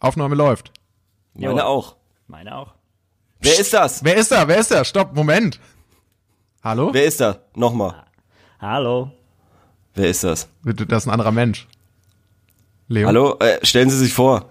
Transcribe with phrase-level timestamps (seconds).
[0.00, 0.72] Aufnahme läuft.
[1.34, 1.96] Meine auch.
[2.26, 2.74] Meine auch.
[3.40, 4.02] Wer ist das?
[4.04, 4.46] Wer ist da?
[4.48, 4.84] Wer ist da?
[4.84, 5.60] Stopp, Moment.
[6.62, 6.90] Hallo?
[6.92, 7.38] Wer ist da?
[7.54, 8.04] Nochmal.
[8.60, 9.10] Hallo.
[9.94, 10.48] Wer ist das?
[10.64, 11.66] Das ist ein anderer Mensch.
[12.88, 13.06] Leo?
[13.06, 13.36] Hallo?
[13.38, 14.48] Äh, stellen Sie sich vor.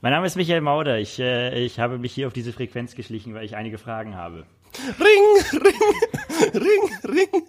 [0.00, 0.98] Mein Name ist Michael Mauder.
[0.98, 4.46] Ich, äh, ich habe mich hier auf diese Frequenz geschlichen, weil ich einige Fragen habe.
[5.00, 7.42] Ring, ring, ring, ring,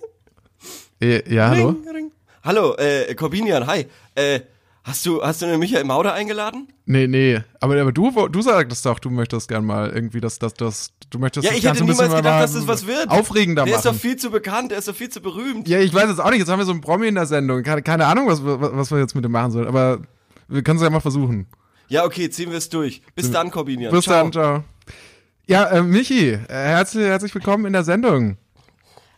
[1.02, 1.70] Äh, Ja, hallo?
[1.70, 2.12] ring, ring.
[2.44, 3.86] Hallo, äh, Corbinian, hi.
[4.16, 4.42] Äh,
[4.84, 6.68] hast du, hast du den Michael Mauder eingeladen?
[6.86, 7.40] Nee, nee.
[7.60, 11.20] Aber, aber du, du sagtest doch, du möchtest gern mal irgendwie, dass das, das, du
[11.20, 13.10] möchtest Ja, ich hätte niemals mal gedacht, dass das was wird.
[13.10, 14.00] Aufregender Der ist doch machen.
[14.02, 15.68] viel zu bekannt, der ist doch viel zu berühmt.
[15.68, 16.40] Ja, ich weiß es auch nicht.
[16.40, 17.62] Jetzt haben wir so einen Promi in der Sendung.
[17.64, 19.68] Keine, keine Ahnung, was, wir- was wir jetzt mit dem machen sollen.
[19.68, 20.00] Aber
[20.48, 21.48] wir können es ja mal versuchen.
[21.88, 23.02] Ja, okay, ziehen wir es durch.
[23.16, 23.92] Bis dann, Corbinian.
[23.92, 24.24] Bis Ciao.
[24.24, 24.64] dann, ciao.
[25.48, 28.38] Ja, äh, Michi, äh, herzlich, herzlich willkommen in der Sendung.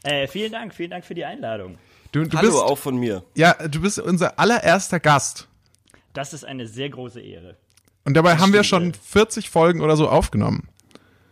[0.03, 1.77] Äh, vielen Dank, vielen Dank für die Einladung.
[2.13, 3.23] Du, du Hallo, bist, auch von mir.
[3.35, 5.47] ja, du bist unser allererster Gast.
[6.13, 7.57] Das ist eine sehr große Ehre.
[8.03, 10.67] Und dabei haben wir schon 40 Folgen oder so aufgenommen.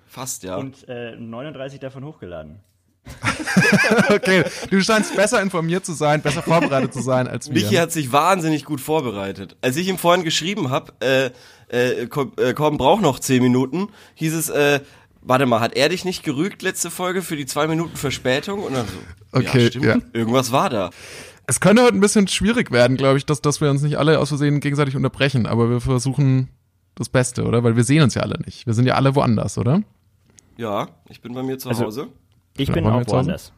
[0.07, 0.55] Fast, ja.
[0.57, 2.59] Und äh, 39 davon hochgeladen.
[4.09, 7.55] Okay, du scheinst besser informiert zu sein, besser vorbereitet zu sein als wir.
[7.61, 9.55] Michi hat sich wahnsinnig gut vorbereitet.
[9.61, 11.29] Als ich ihm vorhin geschrieben habe, äh,
[12.01, 14.81] äh, Cor- äh, Corben braucht noch zehn Minuten, hieß es, äh,
[15.21, 18.63] warte mal, hat er dich nicht gerügt letzte Folge für die zwei Minuten Verspätung?
[18.63, 18.93] Und dann so,
[19.39, 19.97] Okay, ja, stimmt, ja.
[20.13, 20.89] irgendwas war da.
[21.49, 24.19] Es könnte heute ein bisschen schwierig werden, glaube ich, dass, dass wir uns nicht alle
[24.19, 26.49] aus Versehen gegenseitig unterbrechen, aber wir versuchen
[26.93, 27.63] das Beste, oder?
[27.63, 28.67] Weil wir sehen uns ja alle nicht.
[28.67, 29.81] Wir sind ja alle woanders, oder?
[30.57, 32.07] Ja, ich bin bei mir zu Also- Hause.
[32.55, 33.51] Ich bin wir auch woanders.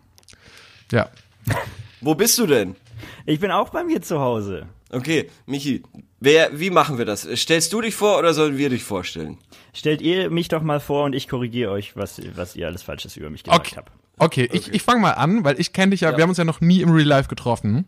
[0.89, 1.09] Ja.
[1.99, 2.77] Wo bist du denn?
[3.25, 4.67] Ich bin auch bei mir zu Hause.
[4.89, 5.83] Okay, Michi,
[6.21, 7.27] wer, wie machen wir das?
[7.35, 9.37] Stellst du dich vor oder sollen wir dich vorstellen?
[9.73, 13.17] Stellt ihr mich doch mal vor und ich korrigiere euch, was, was ihr alles Falsches
[13.17, 13.91] über mich gesagt Okay, habt.
[14.21, 16.45] Okay, ich, ich fange mal an, weil ich kenne dich ja, wir haben uns ja
[16.45, 17.85] noch nie im Real Life getroffen.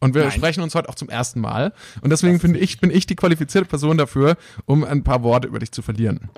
[0.00, 0.32] Und wir Nein.
[0.32, 1.72] sprechen uns heute auch zum ersten Mal.
[2.02, 4.36] Und deswegen finde ich, bin ich die qualifizierte Person dafür,
[4.66, 6.28] um ein paar Worte über dich zu verlieren.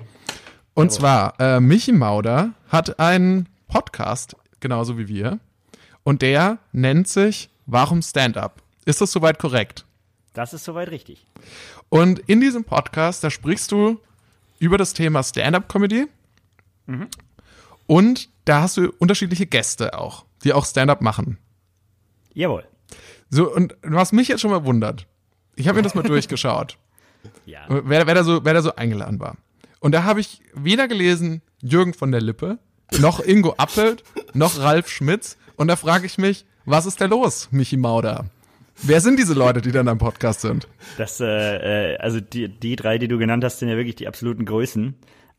[0.74, 5.40] Und zwar, äh, Michi Mauder hat einen Podcast, genauso wie wir.
[6.04, 8.62] Und der nennt sich Warum Stand-Up?
[8.84, 9.84] Ist das soweit korrekt?
[10.32, 11.26] Das ist soweit richtig.
[11.88, 13.98] Und in diesem Podcast, da sprichst du
[14.60, 16.06] über das Thema Stand-up-Comedy.
[17.86, 21.38] Und da hast du unterschiedliche Gäste auch, die auch Stand-up machen.
[22.34, 22.64] Jawohl.
[23.30, 25.06] So, und was mich jetzt schon mal wundert,
[25.56, 26.78] ich habe mir das mal durchgeschaut,
[27.44, 27.60] Ja.
[27.69, 29.36] wer, wer, da so, wer da so eingeladen war.
[29.80, 32.58] Und da habe ich weder gelesen Jürgen von der Lippe,
[32.98, 34.04] noch Ingo Appelt,
[34.34, 35.36] noch Ralf Schmitz.
[35.56, 38.26] Und da frage ich mich, was ist da los, Michi Mauder?
[38.82, 40.69] Wer sind diese Leute, die dann am Podcast sind?
[40.98, 44.06] Das, äh, äh, also die, die drei, die du genannt hast, sind ja wirklich die
[44.06, 44.94] absoluten Größen,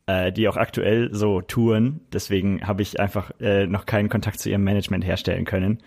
[0.08, 2.00] äh, die auch aktuell so touren.
[2.12, 5.82] Deswegen habe ich einfach äh, noch keinen Kontakt zu ihrem Management herstellen können.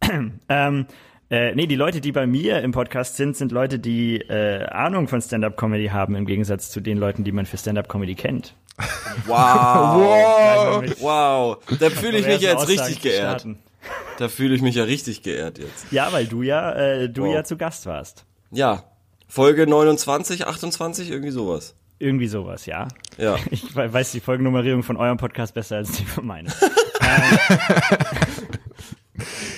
[0.48, 0.86] ähm,
[1.30, 5.08] äh, nee, die Leute, die bei mir im Podcast sind, sind Leute, die äh, Ahnung
[5.08, 8.54] von Stand-up-Comedy haben, im Gegensatz zu den Leuten, die man für Stand-up-Comedy kennt.
[9.26, 10.82] Wow.
[10.82, 11.58] Mit Wow.
[11.78, 13.46] Da fühle ich mich jetzt richtig Aussagen zu geehrt.
[14.18, 15.86] Da fühle ich mich ja richtig geehrt jetzt.
[15.92, 17.34] Ja, weil du ja, äh, du Wow.
[17.34, 18.26] ja zu Gast warst.
[18.50, 18.84] Ja.
[19.28, 21.76] Folge 29, 28, irgendwie sowas.
[21.98, 22.88] Irgendwie sowas, ja.
[23.18, 23.36] Ja.
[23.50, 26.46] Ich we- weiß die Folgennummerierung von eurem Podcast besser als die von meinem.
[27.00, 27.38] ähm,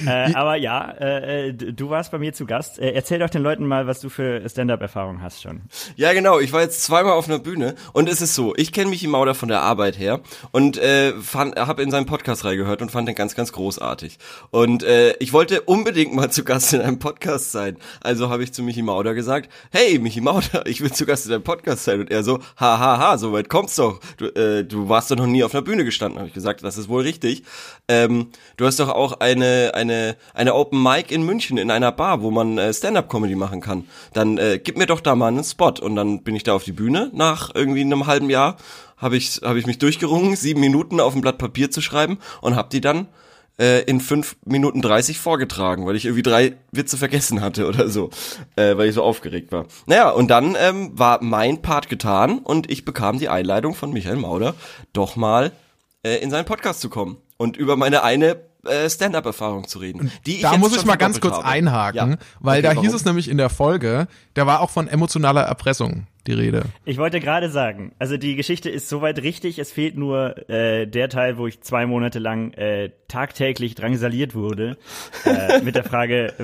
[0.07, 2.79] äh, aber ja, äh, äh, du warst bei mir zu Gast.
[2.79, 5.63] Äh, erzähl doch den Leuten mal, was du für Stand-up-Erfahrung hast schon.
[5.97, 6.39] Ja, genau.
[6.39, 9.35] Ich war jetzt zweimal auf einer Bühne und es ist so, ich kenne Michi Mauder
[9.35, 10.21] von der Arbeit her
[10.53, 14.19] und äh, habe in seinem Podcast reingehört und fand den ganz, ganz großartig.
[14.51, 17.77] Und äh, ich wollte unbedingt mal zu Gast in einem Podcast sein.
[18.01, 21.33] Also habe ich zu Michi Mauder gesagt, hey Michi Mauder, ich will zu Gast in
[21.33, 22.01] einem Podcast sein.
[22.01, 24.01] Und er so, ha, ha, ha, so weit kommt's doch.
[24.17, 26.19] Du, äh, du warst doch noch nie auf einer Bühne gestanden.
[26.19, 27.43] Habe ich gesagt, das ist wohl richtig.
[27.89, 29.96] Ähm, du hast doch auch eine, eine,
[30.35, 33.85] eine Open Mic in München in einer Bar, wo man äh, Stand-Up-Comedy machen kann.
[34.13, 35.75] Dann äh, gib mir doch da mal einen Spot.
[35.81, 38.57] Und dann bin ich da auf die Bühne nach irgendwie einem halben Jahr.
[38.97, 42.57] Habe ich, hab ich mich durchgerungen, sieben Minuten auf ein Blatt Papier zu schreiben und
[42.57, 43.09] habe die dann
[43.59, 48.11] äh, in fünf Minuten 30 vorgetragen, weil ich irgendwie drei Witze vergessen hatte oder so,
[48.57, 49.67] äh, weil ich so aufgeregt war.
[49.87, 54.17] Naja, und dann ähm, war mein Part getan und ich bekam die Einladung von Michael
[54.17, 54.55] Mauder,
[54.93, 55.53] doch mal
[56.03, 58.37] äh, in seinen Podcast zu kommen und über meine eine
[58.69, 60.11] äh, Stand-up-Erfahrung zu reden.
[60.27, 61.45] Die da jetzt muss ich mal ganz kurz habe.
[61.47, 62.19] einhaken, Ja.
[62.41, 62.85] weil Okay, da warum?
[62.85, 66.65] hieß es nämlich in der Folge, da war auch von emotionaler Erpressung die Rede.
[66.85, 71.09] Ich wollte gerade sagen, also die Geschichte ist soweit richtig, es fehlt nur äh, der
[71.09, 74.77] Teil, wo ich zwei Monate lang äh, tagtäglich drangsaliert wurde,
[75.25, 76.35] äh, mit der Frage,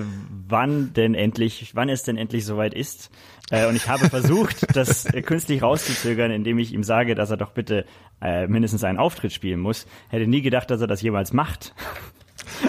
[0.49, 3.11] wann denn endlich, wann es denn endlich soweit ist.
[3.51, 7.37] Äh, und ich habe versucht, das äh, künstlich rauszuzögern, indem ich ihm sage, dass er
[7.37, 7.85] doch bitte
[8.23, 9.87] äh, mindestens einen Auftritt spielen muss.
[10.11, 11.75] Hätte nie gedacht, dass er das jemals macht.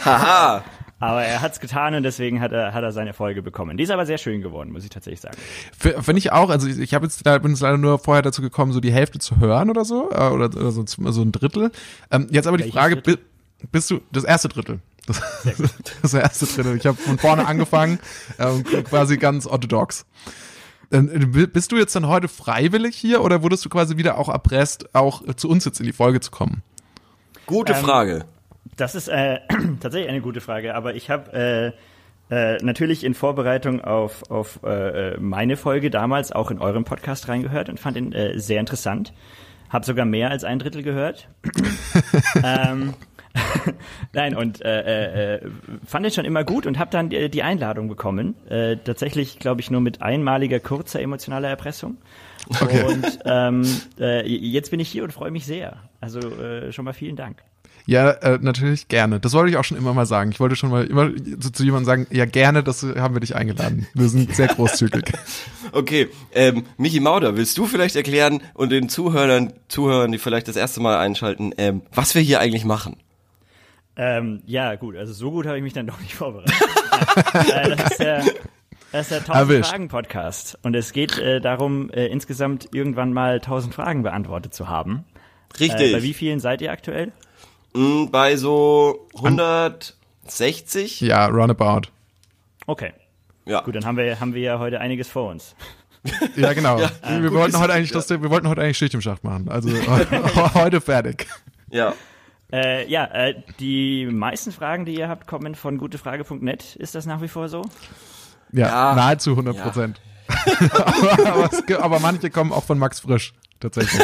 [0.03, 0.63] Haha.
[0.99, 3.75] Aber er hat's getan und deswegen hat er, hat er seine Folge bekommen.
[3.75, 5.35] Die ist aber sehr schön geworden, muss ich tatsächlich sagen.
[5.77, 6.49] Finde ich auch.
[6.49, 8.93] Also ich, ich habe jetzt, da bin jetzt leider nur vorher dazu gekommen, so die
[8.93, 11.71] Hälfte zu hören oder so, äh, oder, oder so, so ein Drittel.
[12.09, 13.17] Ähm, jetzt aber die Welches Frage, Drittel?
[13.17, 14.79] bi- bist du das erste Drittel?
[15.05, 15.21] Das,
[16.01, 16.77] das erste Drittel.
[16.77, 17.99] Ich habe von vorne angefangen,
[18.39, 20.05] ähm, quasi ganz orthodox.
[20.89, 24.29] Ähm, bi- Bist du jetzt dann heute freiwillig hier oder wurdest du quasi wieder auch
[24.29, 26.61] erpresst, auch zu uns jetzt in die Folge zu kommen?
[27.45, 28.25] Gute Ähm, Frage.
[28.77, 29.39] Das ist äh,
[29.79, 31.71] tatsächlich eine gute Frage, aber ich habe äh,
[32.33, 37.27] äh, natürlich in Vorbereitung auf, auf äh, äh, meine Folge damals auch in eurem Podcast
[37.27, 39.13] reingehört und fand ihn äh, sehr interessant.
[39.69, 41.27] Hab sogar mehr als ein Drittel gehört.
[42.43, 42.93] ähm,
[44.13, 45.49] Nein, und äh, äh,
[45.85, 48.35] fand ich schon immer gut und habe dann die, die Einladung bekommen.
[48.47, 51.97] Äh, tatsächlich, glaube ich, nur mit einmaliger kurzer emotionaler Erpressung.
[52.49, 52.83] Okay.
[52.83, 53.63] Und ähm,
[53.99, 55.77] äh, jetzt bin ich hier und freue mich sehr.
[55.99, 57.43] Also äh, schon mal vielen Dank.
[57.85, 59.19] Ja, äh, natürlich gerne.
[59.19, 60.31] Das wollte ich auch schon immer mal sagen.
[60.31, 63.35] Ich wollte schon mal immer zu, zu jemandem sagen, ja gerne, das haben wir dich
[63.35, 63.87] eingeladen.
[63.93, 65.03] Wir sind sehr großzügig.
[65.71, 70.55] Okay, ähm, Michi Mauder, willst du vielleicht erklären und den Zuhörern, Zuhörern, die vielleicht das
[70.55, 72.97] erste Mal einschalten, ähm, was wir hier eigentlich machen?
[73.95, 76.53] Ähm, ja, gut, also so gut habe ich mich dann doch nicht vorbereitet.
[77.33, 78.23] äh, das ist der,
[78.91, 79.69] das ist der 1000 Erwischt.
[79.71, 84.67] Fragen Podcast und es geht äh, darum, äh, insgesamt irgendwann mal 1000 Fragen beantwortet zu
[84.67, 85.05] haben.
[85.59, 85.91] Richtig.
[85.91, 87.13] Äh, bei wie vielen seid ihr aktuell?
[87.73, 91.01] Mm, Bei so 160?
[91.01, 91.89] Ja, roundabout.
[92.67, 92.93] Okay,
[93.45, 93.61] Ja.
[93.61, 95.55] gut, dann haben wir haben wir ja heute einiges vor uns.
[96.35, 96.79] Ja, genau.
[97.07, 97.95] wir, gut wollten heute eigentlich, ja.
[97.95, 99.47] das, wir wollten heute eigentlich Schicht im Schacht machen.
[99.47, 99.69] Also
[100.53, 101.27] heute fertig.
[101.71, 101.93] Ja.
[102.51, 106.75] Äh, ja, äh, die meisten Fragen, die ihr habt, kommen von gutefrage.net.
[106.75, 107.61] Ist das nach wie vor so?
[108.51, 108.95] Ja, Ja.
[108.95, 110.01] nahezu 100 Prozent.
[110.73, 114.03] aber, aber, aber manche kommen auch von Max Frisch, tatsächlich.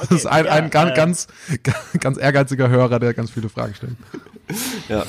[0.00, 3.74] Das ist ein, ein ja, ganz, äh, ganz, ganz ehrgeiziger Hörer, der ganz viele Fragen
[3.74, 3.96] stellt.
[4.88, 5.04] Ja.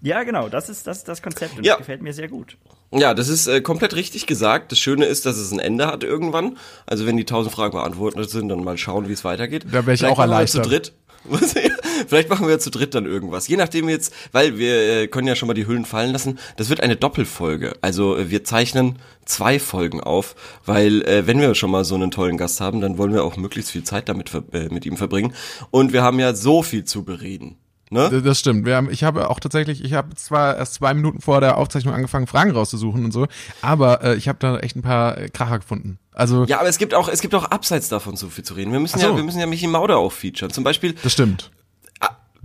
[0.00, 1.72] Ja, genau, das ist das, ist das Konzept und Ja.
[1.74, 2.58] das gefällt mir sehr gut.
[2.92, 4.70] Ja, das ist äh, komplett richtig gesagt.
[4.70, 6.58] Das Schöne ist, dass es ein Ende hat irgendwann.
[6.86, 9.64] Also wenn die tausend Fragen beantwortet sind, dann mal schauen, wie es weitergeht.
[9.72, 10.66] Da wär ich Vielleicht auch wir zu erleichtert.
[10.70, 10.92] dritt.
[12.06, 13.48] Vielleicht machen wir zu dritt dann irgendwas.
[13.48, 16.38] Je nachdem jetzt, weil wir äh, können ja schon mal die Hüllen fallen lassen.
[16.56, 17.74] Das wird eine Doppelfolge.
[17.80, 20.34] Also äh, wir zeichnen zwei Folgen auf,
[20.66, 23.36] weil äh, wenn wir schon mal so einen tollen Gast haben, dann wollen wir auch
[23.36, 25.32] möglichst viel Zeit damit äh, mit ihm verbringen.
[25.70, 27.56] Und wir haben ja so viel zu bereden.
[27.90, 28.22] Ne?
[28.22, 28.66] Das stimmt.
[28.66, 31.94] Wir haben, ich habe auch tatsächlich, ich habe zwar erst zwei Minuten vor der Aufzeichnung
[31.94, 33.26] angefangen, Fragen rauszusuchen und so,
[33.62, 35.98] aber äh, ich habe da echt ein paar äh, Kracher gefunden.
[36.14, 38.72] Also, Ja, aber es gibt auch, es gibt auch abseits davon so viel zu reden.
[38.72, 39.08] Wir müssen so.
[39.08, 40.50] ja, wir müssen ja Michi Mauder auch featuren.
[40.50, 41.50] Zum Beispiel, das stimmt.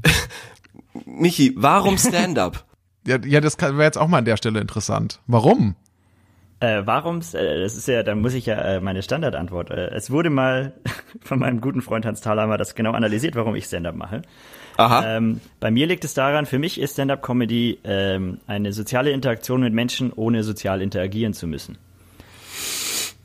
[1.06, 2.66] Michi, warum Stand-up?
[3.07, 5.21] Ja, ja das wäre jetzt auch mal an der Stelle interessant.
[5.25, 5.75] Warum?
[6.60, 7.21] Äh, warum?
[7.33, 9.71] Äh, das ist ja, da muss ich ja äh, meine Standardantwort.
[9.71, 10.74] Äh, es wurde mal
[11.21, 14.21] von meinem guten Freund Hans Thalhammer das genau analysiert, warum ich Stand-up mache.
[14.75, 15.18] Aha.
[15.18, 19.74] Ähm, bei mir liegt es daran, für mich ist Stand-up-Comedy ähm, eine soziale Interaktion mit
[19.74, 21.77] Menschen, ohne sozial interagieren zu müssen.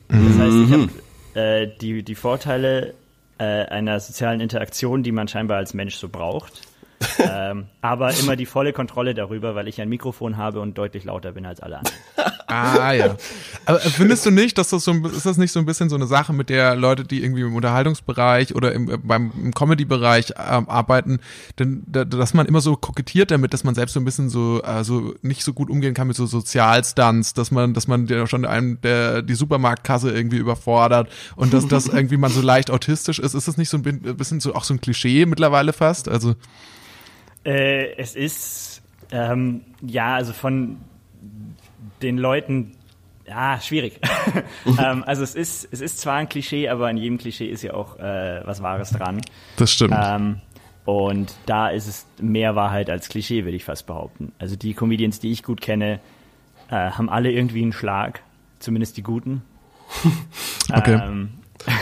[0.08, 0.90] Das heißt, ich habe
[1.34, 2.94] äh, die, die Vorteile
[3.38, 6.62] äh, einer sozialen Interaktion, die man scheinbar als Mensch so braucht.
[7.18, 11.32] Ähm, aber immer die volle Kontrolle darüber, weil ich ein Mikrofon habe und deutlich lauter
[11.32, 11.98] bin als alle anderen.
[12.46, 13.16] Ah, ja.
[13.66, 15.96] Aber findest du nicht, dass das so, ein- ist das nicht so ein bisschen so
[15.96, 20.34] eine Sache, mit der Leute, die irgendwie im Unterhaltungsbereich oder im, äh, beim im Comedy-Bereich
[20.38, 21.19] ähm, arbeiten,
[21.58, 24.62] denn, da, dass man immer so kokettiert damit, dass man selbst so ein bisschen so,
[24.62, 28.26] äh, so nicht so gut umgehen kann mit so Sozialstunts, dass man, dass man ja
[28.26, 33.19] schon einem der, die Supermarktkasse irgendwie überfordert und dass das irgendwie man so leicht autistisch
[33.19, 33.34] ist.
[33.34, 36.08] Ist das nicht so ein bisschen so auch so ein Klischee mittlerweile fast?
[36.08, 36.34] Also,
[37.44, 40.79] Äh, es ist, ähm, ja, also von
[42.03, 42.72] den Leuten,
[43.27, 44.01] ja, schwierig.
[44.79, 47.74] ähm, also es ist, es ist zwar ein Klischee, aber in jedem Klischee ist ja
[47.74, 49.20] auch äh, was Wahres dran.
[49.56, 49.94] das stimmt.
[49.96, 50.41] Ähm,
[50.84, 54.32] und da ist es mehr Wahrheit als Klischee, würde ich fast behaupten.
[54.39, 56.01] Also die Comedians, die ich gut kenne,
[56.69, 58.22] äh, haben alle irgendwie einen Schlag,
[58.58, 59.43] zumindest die guten.
[60.72, 60.94] Okay.
[60.94, 61.29] Ähm,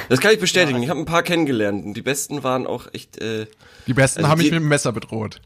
[0.08, 0.82] Das kann ich bestätigen.
[0.82, 1.84] Ich habe ein paar kennengelernt.
[1.84, 3.18] Und die besten waren auch echt.
[3.18, 3.46] Äh,
[3.86, 5.40] die Besten also haben mich mit dem Messer bedroht.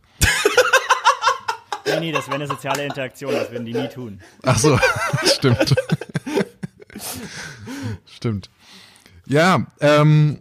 [2.00, 4.20] Nee, nee, das wäre eine soziale Interaktion, das würden die nie tun.
[4.42, 4.78] Ach so,
[5.24, 5.74] stimmt.
[8.06, 8.50] stimmt.
[9.26, 10.38] Ja, ähm,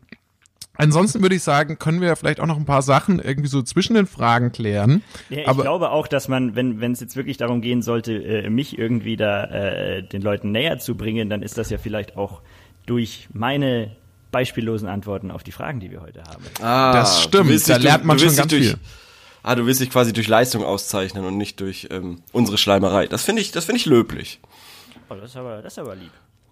[0.75, 3.95] ansonsten würde ich sagen, können wir vielleicht auch noch ein paar Sachen irgendwie so zwischen
[3.95, 5.01] den Fragen klären.
[5.29, 8.13] Ja, ich Aber glaube auch, dass man, wenn wenn es jetzt wirklich darum gehen sollte,
[8.13, 12.15] äh, mich irgendwie da äh, den Leuten näher zu bringen, dann ist das ja vielleicht
[12.17, 12.41] auch
[12.85, 13.95] durch meine
[14.31, 16.43] beispiellosen Antworten auf die Fragen, die wir heute haben.
[16.61, 18.75] ah, Das stimmt, da lernt man schon ganz durch,
[19.47, 23.05] Ah, du willst dich quasi durch Leistung auszeichnen und nicht durch ähm, unsere Schleimerei.
[23.05, 24.39] Das finde ich, das finde ich löblich.
[25.07, 26.09] Oh, das ist aber, das ist aber lieb.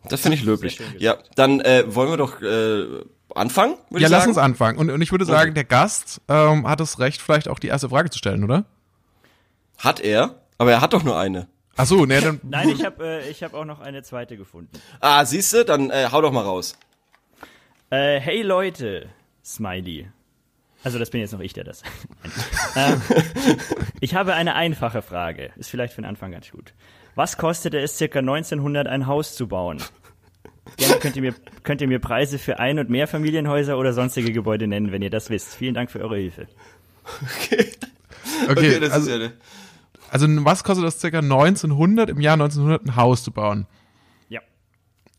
[0.09, 0.79] Das finde ich löblich.
[0.99, 3.77] Ja, dann äh, wollen wir doch äh, anfangen.
[3.89, 4.77] Ja, ich lass uns anfangen.
[4.77, 7.89] Und, und ich würde sagen, der Gast ähm, hat das Recht, vielleicht auch die erste
[7.89, 8.65] Frage zu stellen, oder?
[9.79, 10.35] Hat er?
[10.59, 11.47] Aber er hat doch nur eine.
[11.75, 12.41] Ach so, ne, dann.
[12.43, 14.69] Nein, ich habe äh, ich hab auch noch eine zweite gefunden.
[14.99, 16.77] Ah, siehste, dann äh, hau doch mal raus.
[17.89, 19.09] Äh, hey Leute,
[19.43, 20.11] Smiley.
[20.83, 21.81] Also das bin jetzt noch ich, der das.
[22.75, 23.01] ähm,
[24.01, 25.51] ich habe eine einfache Frage.
[25.55, 26.73] Ist vielleicht für den Anfang ganz gut.
[27.15, 29.77] Was kostete es circa 1900 ein Haus zu bauen?
[30.77, 34.67] Gerne könnt ihr mir, könnt ihr mir Preise für Ein- und Mehrfamilienhäuser oder sonstige Gebäude
[34.67, 35.55] nennen, wenn ihr das wisst.
[35.55, 36.47] Vielen Dank für eure Hilfe.
[37.41, 37.71] Okay,
[38.49, 39.33] Okay, das also, ist ja ne-
[40.09, 43.67] also was kostet das circa 1900 im Jahr 1900 ein Haus zu bauen?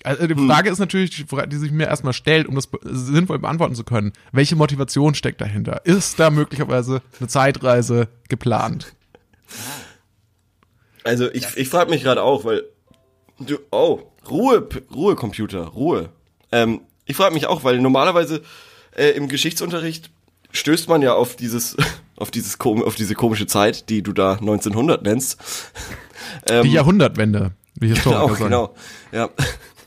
[0.05, 3.85] Also die Frage ist natürlich, die sich mir erstmal stellt, um das sinnvoll beantworten zu
[3.85, 4.13] können.
[4.33, 5.85] Welche Motivation steckt dahinter?
[5.87, 8.95] Ist da möglicherweise eine Zeitreise geplant?
[11.05, 12.65] Also ich, ich frage mich gerade auch, weil
[13.39, 16.11] du oh Ruhe Ruhe Computer Ruhe.
[16.53, 18.43] Ähm, ich frage mich auch, weil normalerweise
[18.97, 20.11] äh, im Geschichtsunterricht
[20.53, 21.77] stößt man ja auf dieses
[22.17, 25.39] auf dieses auf diese komische Zeit, die du da 1900 nennst.
[26.49, 28.45] Die Jahrhundertwende, wie Historiker Genau, sagen.
[28.45, 28.75] genau.
[29.13, 29.31] Ja.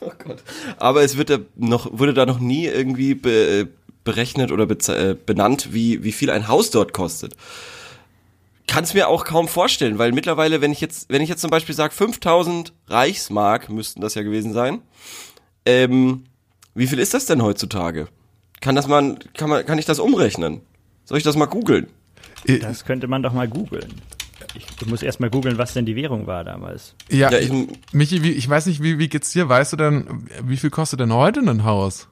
[0.00, 0.42] Oh Gott.
[0.76, 3.68] Aber es wird da noch, wurde da noch nie irgendwie be,
[4.04, 7.34] berechnet oder beze- äh, benannt, wie, wie viel ein Haus dort kostet.
[8.66, 11.50] Kann es mir auch kaum vorstellen, weil mittlerweile, wenn ich jetzt, wenn ich jetzt zum
[11.50, 14.80] Beispiel sage, 5000 Reichsmark müssten das ja gewesen sein,
[15.66, 16.24] ähm,
[16.74, 18.08] wie viel ist das denn heutzutage?
[18.60, 20.60] Kann das man, kann man, kann ich das umrechnen?
[21.04, 21.88] Soll ich das mal googeln?
[22.60, 23.88] Das könnte man doch mal googeln.
[24.58, 26.94] Ich, ich muss erst mal googeln, was denn die Währung war damals.
[27.08, 27.52] Ja, Ja, ich-
[27.92, 29.48] Michi, wie, ich weiß nicht, wie, wie geht's dir?
[29.48, 32.08] Weißt du denn, wie viel kostet denn heute ein Haus?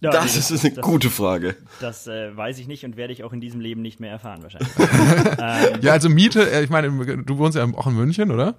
[0.00, 1.56] Ja, Das nee, ist eine das, gute Frage.
[1.80, 4.42] Das äh, weiß ich nicht und werde ich auch in diesem Leben nicht mehr erfahren
[4.42, 4.70] wahrscheinlich.
[5.38, 6.88] ähm, Ja, also Miete, äh, ich meine,
[7.24, 8.54] du wohnst ja auch in München, oder?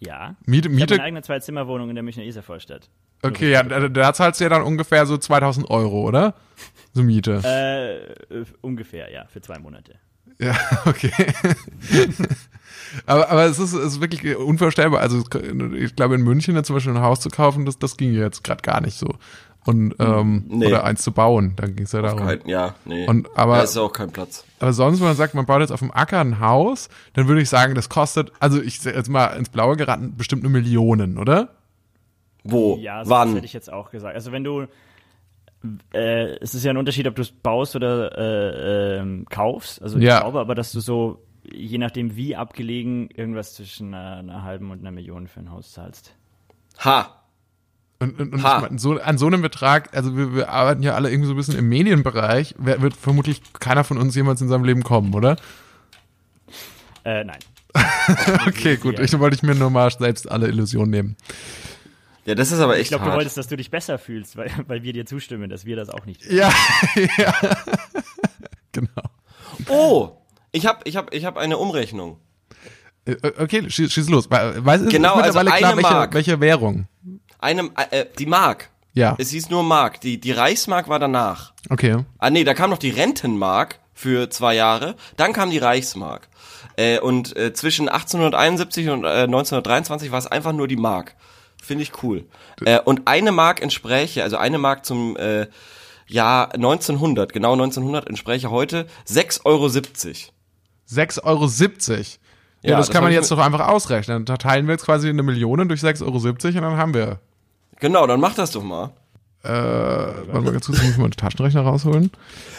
[0.00, 0.36] ja.
[0.46, 2.88] Miete, Ich habe Miete, eine eigene Zwei-Zimmer-Wohnung in der Münchner Isarvorstadt.
[3.24, 6.34] okay, ja, da, da zahlst du ja dann ungefähr so 2000 Euro, oder?
[6.94, 7.42] So Miete.
[7.44, 7.96] Äh,
[8.42, 9.96] äh, ungefähr, ja, für zwei Monate.
[10.40, 10.54] Ja,
[10.86, 11.12] okay.
[13.06, 15.00] aber, aber es ist, es ist wirklich unvorstellbar.
[15.00, 15.24] Also
[15.76, 18.62] ich glaube, in München zum Beispiel ein Haus zu kaufen, das, das ging jetzt gerade
[18.62, 19.08] gar nicht so.
[19.66, 20.66] Und ähm, Nee.
[20.68, 22.20] oder eins zu bauen, da ging es ja darum.
[22.20, 23.06] Kein, ja, nee.
[23.06, 24.44] Und- aber- da ist auch kein Platz.
[24.60, 27.42] Aber sonst, wenn man sagt, man baut jetzt auf dem Acker ein Haus, dann würde
[27.42, 31.50] ich sagen, das kostet, also ich jetzt mal ins Blaue geraten, bestimmt eine Millionen, oder?
[32.44, 32.78] Wo?
[32.80, 33.34] Ja, so Wann?
[33.34, 34.14] hätte ich jetzt auch gesagt.
[34.14, 34.66] Also wenn du,
[35.92, 39.82] äh, es ist ja ein Unterschied, ob du es baust oder äh, ähm, kaufst.
[39.82, 40.20] Also ich Ja.
[40.20, 44.80] glaube aber, dass du so, je nachdem wie abgelegen, irgendwas zwischen einer, einer halben und
[44.80, 46.14] einer Million für ein Haus zahlst.
[46.84, 47.14] Ha.
[48.00, 48.56] Und, und, und Ha.
[48.62, 51.34] ich mein, so, an so einem Betrag, also wir, wir arbeiten ja alle irgendwie so
[51.34, 55.12] ein bisschen im Medienbereich, wer, wird vermutlich keiner von uns jemals in seinem Leben kommen,
[55.14, 55.36] oder?
[57.04, 57.38] Äh, nein.
[58.46, 61.16] Okay, gut, ich wollte ich mir nur mal selbst alle Illusionen nehmen.
[62.28, 64.50] Ja, das ist aber echt Ich glaube, du wolltest, dass du dich besser fühlst, weil,
[64.66, 66.24] weil wir dir zustimmen, dass wir das auch nicht.
[66.30, 66.52] Ja,
[67.16, 67.34] ja.
[68.72, 69.02] genau.
[69.68, 70.10] Oh,
[70.52, 72.18] ich habe ich hab, ich hab eine Umrechnung.
[73.06, 74.30] Äh, Okay, schieß, schieß los.
[74.30, 76.14] Weil- Weiß, ist Genau, also mittlerweile klar, eine welche, Mark.
[76.14, 76.86] welche Währung?
[77.38, 78.70] Einem, äh, die Mark.
[78.94, 80.00] Ja, Es hieß nur Mark.
[80.00, 81.52] Die, die Reichsmark war danach.
[81.70, 82.04] okay.
[82.18, 84.96] Ah nee, da kam noch die Rentenmark für zwei Jahre.
[85.16, 86.28] Dann kam die Reichsmark.
[86.76, 91.14] Äh, und äh, zwischen 1871 und äh, 1923 war es einfach nur die Mark.
[91.68, 92.24] Finde ich cool.
[92.64, 95.48] Äh, und eine Mark entspräche, also eine Mark zum äh,
[96.06, 99.66] Jahr 1900, genau 1900 entspräche heute 6,70 Euro.
[99.66, 101.44] 6,70 Euro.
[102.62, 104.24] Ja, Ja, das, das kann man jetzt doch einfach ausrechnen.
[104.24, 107.20] Da teilen wir jetzt quasi eine Million durch 6,70 Euro und dann haben wir.
[107.80, 108.92] Genau, dann mach das doch mal.
[109.44, 112.10] Äh, warte mal ganz kurz, muss ich mal den Taschenrechner rausholen.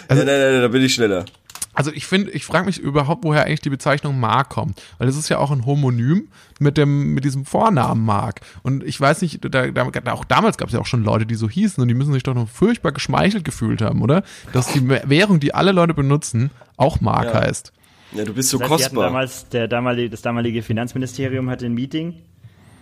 [0.07, 1.25] Also, nein, nein, nein, da bin ich schneller.
[1.73, 5.15] Also ich finde, ich frage mich überhaupt, woher eigentlich die Bezeichnung Mark kommt, weil das
[5.15, 6.27] ist ja auch ein Homonym
[6.59, 8.41] mit dem mit diesem Vornamen Mark.
[8.63, 11.35] Und ich weiß nicht, da, da, auch damals gab es ja auch schon Leute, die
[11.35, 14.23] so hießen und die müssen sich doch noch furchtbar geschmeichelt gefühlt haben, oder?
[14.51, 17.41] Dass die Währung, die alle Leute benutzen, auch Mark Ja.
[17.41, 17.71] heißt.
[18.11, 19.03] Ja, du bist so Das heißt, kostbar.
[19.05, 22.23] damals, der damalige, das damalige Finanzministerium hatte ein Meeting.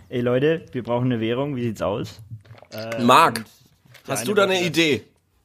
[0.10, 2.22] Ey Leute, wir brauchen eine Währung, wie sieht's aus?
[2.72, 3.44] Äh, Mark,
[4.08, 5.04] hast du da eine Idee?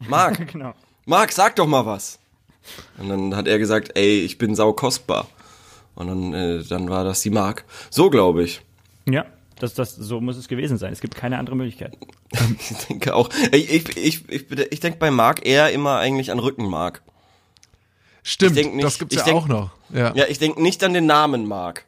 [0.09, 0.73] Mark, Genau.
[1.05, 2.21] Marc, sag doch mal was.
[2.99, 5.27] Und dann hat er gesagt, ey, ich bin sau kostbar.
[5.95, 7.65] Und dann, äh, dann war das die Mark.
[7.91, 8.63] So glaube ich.
[9.09, 9.27] Ja,
[9.59, 10.93] das, das, so muss es gewesen sein.
[10.93, 11.97] Es gibt keine andere Möglichkeit.
[12.71, 13.29] Ich denke auch.
[13.53, 17.03] Ich, ich, ich, ich, ich denke bei Mark eher immer eigentlich an Rückenmark.
[18.23, 19.71] Stimmt, nicht- das gibt's ich ja denk- auch noch.
[19.93, 20.15] Ja.
[20.15, 21.85] Ja, ich denke nicht an den Namen Mark.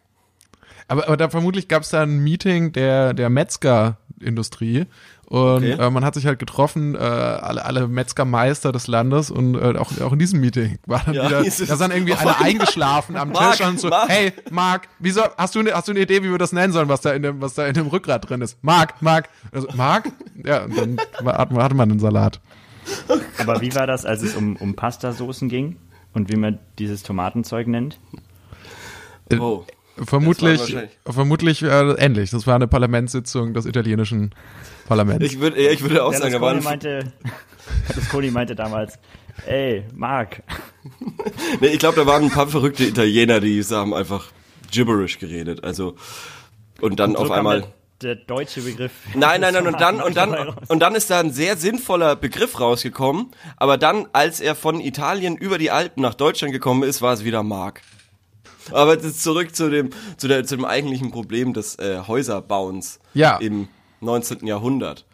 [0.89, 4.85] Aber, aber da vermutlich gab es da ein Meeting der, der Metzgerindustrie
[5.27, 5.73] und Okay.
[5.73, 9.91] äh, man hat sich halt getroffen, äh, alle, alle Metzgermeister des Landes und äh, auch,
[10.01, 13.57] auch in diesem Meeting war dann Ja, wieder, da dann irgendwie einer eingeschlafen am Mark,
[13.57, 14.09] Tisch und so, Mark.
[14.09, 16.89] hey, Marc, wieso, hast du, ne, hast du eine Idee, wie wir das nennen sollen,
[16.89, 18.59] was da in dem, was da in dem Rückgrat drin ist?
[18.63, 20.11] Marc, Marc, also, Marc?
[20.45, 20.99] Ja, und dann
[21.57, 22.41] hatte man den Salat.
[23.39, 25.77] Aber wie war das, als es um, um Pastasoßen ging
[26.13, 27.99] und wie man dieses Tomatenzeug nennt?
[29.39, 29.65] Oh.
[29.97, 32.31] Vermutlich, vermutlich äh, ähnlich.
[32.31, 34.35] Das war eine Parlamentssitzung des italienischen
[34.89, 35.25] Parlaments.
[35.25, 37.13] Ich würde, ja, ich würde auch sagen, da Berlusconi waren, meinte,
[37.89, 38.99] Berlusconi meinte damals,
[39.47, 40.43] ey, Mark,
[41.61, 44.33] nee, ich glaube, da waren ein paar verrückte Italiener, die haben einfach
[44.71, 45.63] gibberish geredet.
[45.63, 45.95] Also
[46.81, 47.65] und dann so auf einmal.
[48.03, 48.93] Der, deutsche Begriff.
[49.15, 52.61] Nein, nein, nein, und dann, und dann, und dann ist da ein sehr sinnvoller Begriff
[52.61, 57.15] rausgekommen, aber dann, als er von Italien über die Alpen nach Deutschland gekommen ist, war
[57.15, 57.81] es wieder Mark.
[58.73, 63.37] Aber jetzt zurück zu dem, zu, der, zu dem eigentlichen Problem des äh, Häuserbauens Ja.
[63.39, 63.69] im
[64.01, 64.47] 19.
[64.47, 65.05] Jahrhundert.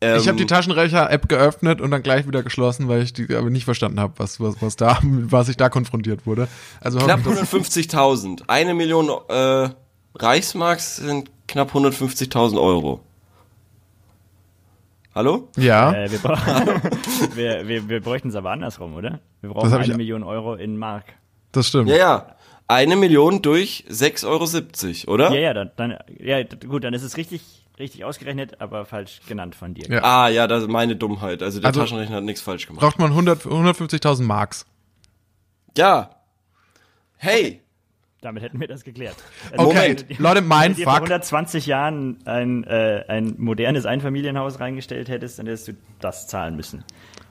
[0.00, 3.50] ich Ähm, habe die Taschenrechner-App geöffnet und dann gleich wieder geschlossen, weil ich die aber
[3.50, 6.48] nicht verstanden habe, was, was, was da, was ich da konfrontiert wurde.
[6.80, 8.42] Also knapp hoffentlich, dass- 150.000.
[8.48, 9.68] Eine Million äh,
[10.14, 13.00] Reichsmarks sind knapp 150.000 Euro.
[15.14, 15.48] Hallo?
[15.56, 16.38] ja, Äh, wir, bra
[17.34, 19.18] wir, wir, wir bräuchten es aber andersrum, oder?
[19.40, 21.04] Wir brauchen eine ich- Million Euro in Mark.
[21.52, 21.88] das stimmt.
[21.88, 22.26] Ja, ja.
[22.70, 24.26] Eine Million durch 6,70
[25.08, 25.32] Euro, oder?
[25.32, 29.54] Ja, ja, dann, dann ja, gut, dann ist es richtig, richtig ausgerechnet, aber falsch genannt
[29.54, 29.86] von dir.
[29.88, 30.02] Ja.
[30.04, 31.42] Ah, ja, das ist meine Dummheit.
[31.42, 32.82] Also der Also- Taschenrechner hat nichts falsch gemacht.
[32.82, 34.66] Braucht man 100 150.000 Marks.
[35.76, 36.10] Ja.
[37.16, 37.62] Hey,
[38.20, 39.16] Damit hätten wir das geklärt.
[39.56, 40.18] Okay, Moment.
[40.18, 41.02] Leute, mein Wenn du vor Fuck.
[41.04, 46.84] 120 Jahren ein, äh, ein modernes Einfamilienhaus reingestellt hättest, dann hättest du das zahlen müssen.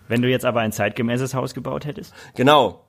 [0.07, 2.85] Wenn du jetzt aber ein zeitgemäßes Haus gebaut hättest, genau.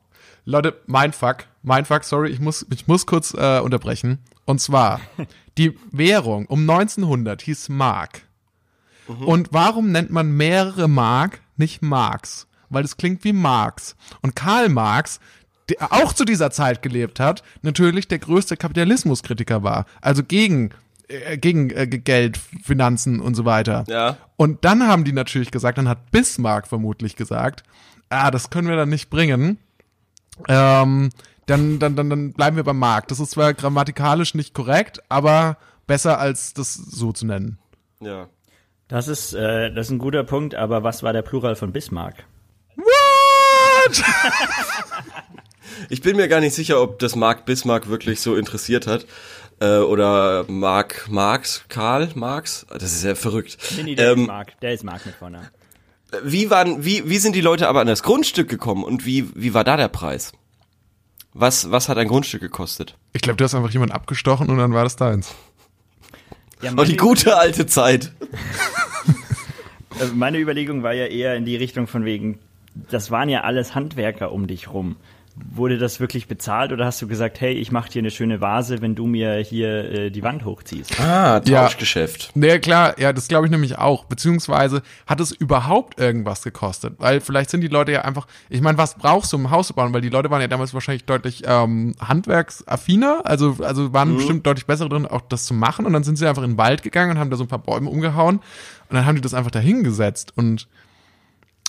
[0.49, 4.19] Leute, mein Fuck, mein Fuck, sorry, ich muss, ich muss kurz äh, unterbrechen.
[4.47, 4.99] Und zwar,
[5.59, 8.23] die Währung um 1900 hieß Mark.
[9.07, 12.47] Und warum nennt man mehrere Mark nicht Marx?
[12.71, 13.95] Weil es klingt wie Marx.
[14.23, 15.21] Und Karl Marx,
[15.69, 19.85] der auch zu dieser Zeit gelebt hat, natürlich der größte Kapitalismuskritiker war.
[20.01, 20.71] Also gegen,
[21.09, 23.85] äh, gegen äh, Geld, Finanzen und so weiter.
[23.87, 24.17] Ja.
[24.37, 27.65] Und dann haben die natürlich gesagt, dann hat Bismarck vermutlich gesagt,
[28.09, 29.59] ah, das können wir dann nicht bringen.
[30.47, 31.11] Ähm,
[31.47, 33.11] dann, dann, dann, dann bleiben wir beim Markt.
[33.11, 37.59] Das ist zwar grammatikalisch nicht korrekt, aber besser als das so zu nennen.
[38.01, 38.29] Ja.
[38.89, 42.25] das ist, äh, das ist ein guter Punkt, aber was war der Plural von Bismarck?
[42.77, 44.03] What?
[45.91, 49.07] Ich bin mir gar nicht sicher, ob das Mark Bismarck wirklich so interessiert hat.
[49.61, 52.67] Äh, oder Mark Marx, Karl Marx.
[52.71, 53.59] Das ist ja verrückt.
[53.77, 55.49] Nee, nee, der Ähm, ist Mark, der ist Mark mit Vornamen.
[56.25, 59.55] Wie, waren, wie, wie sind die Leute aber an das Grundstück gekommen und wie, wie
[59.55, 60.33] war da der Preis?
[61.35, 62.97] Was, was hat ein Grundstück gekostet?
[63.13, 65.35] Ich glaube, du hast einfach jemand abgestochen und dann war das deins.
[66.63, 68.13] Ja, Oh, die gute alte Zeit.
[70.01, 72.39] Äh, Meine Überlegung war ja eher in die Richtung von wegen,
[72.91, 74.97] das waren ja alles Handwerker um dich rum.
[75.55, 78.81] Wurde das wirklich bezahlt oder hast du gesagt, hey, ich mache dir eine schöne Vase,
[78.81, 81.01] wenn du mir hier äh, die Wand hochziehst?
[81.01, 81.63] Ah, Ja.
[81.65, 82.31] Tauschgeschäft.
[82.35, 84.05] Nee, klar, ja, das glaube ich nämlich auch.
[84.05, 86.95] Beziehungsweise hat es überhaupt irgendwas gekostet?
[86.99, 89.67] Weil vielleicht sind die Leute ja einfach, ich meine, was brauchst du, um ein Haus
[89.69, 89.93] zu bauen?
[89.93, 94.67] Weil die Leute waren ja damals wahrscheinlich deutlich ähm, handwerksaffiner, also, also waren bestimmt deutlich
[94.67, 95.87] besser drin, auch das zu machen.
[95.87, 97.59] Und dann sind sie einfach in den Wald gegangen und haben da so ein paar
[97.59, 98.37] Bäume umgehauen.
[98.37, 100.33] Und dann haben die das einfach dahingesetzt.
[100.37, 100.67] Und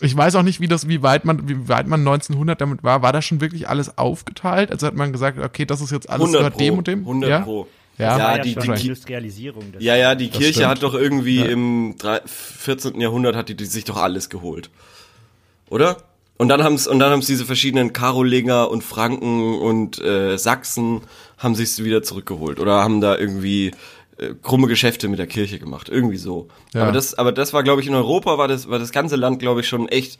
[0.02, 3.02] ich weiß auch nicht, wie das, wie weit man, wie weit man 1900 damit war.
[3.02, 4.72] War da schon wirklich alles aufgeteilt?
[4.72, 6.60] Also hat man gesagt, okay, das ist jetzt alles 100 gehört pro.
[6.60, 7.00] dem und dem?
[7.02, 7.40] 100 ja?
[7.42, 7.68] pro.
[7.98, 9.64] Ja, Ja, ja die- die- die Industrialisierung.
[9.80, 10.68] Ja, ja, die Kirche stimmt.
[10.68, 13.02] hat doch irgendwie im drei- 14.
[13.02, 14.70] Jahrhundert hat die, die sich doch alles geholt.
[15.70, 15.98] Oder?
[16.38, 21.02] Und dann haben's und dann haben's diese verschiedenen Karolinger und Franken und äh, Sachsen
[21.38, 23.72] haben sich's wieder zurückgeholt oder haben da irgendwie
[24.20, 26.48] äh, krumme Geschäfte mit der Kirche gemacht, irgendwie so.
[26.74, 26.84] Ja.
[26.84, 29.40] Aber das aber das war glaube ich in Europa war das war das ganze Land
[29.40, 30.20] glaube ich schon echt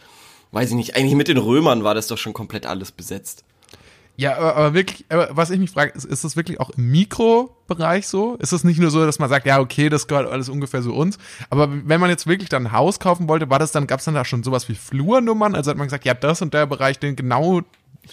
[0.52, 3.44] weiß ich nicht, eigentlich mit den Römern war das doch schon komplett alles besetzt.
[4.16, 6.92] Ja, aber, aber wirklich, aber was ich mich frage, ist, ist das wirklich auch im
[6.92, 8.36] Mikrobereich so?
[8.36, 10.94] Ist das nicht nur so, dass man sagt, ja, okay, das gehört alles ungefähr so
[10.94, 11.18] uns?
[11.50, 14.06] Aber wenn man jetzt wirklich dann ein Haus kaufen wollte, war das dann, gab es
[14.06, 15.56] dann da schon sowas wie Flurnummern?
[15.56, 17.62] Also hat man gesagt, ja, das und der Bereich, den genau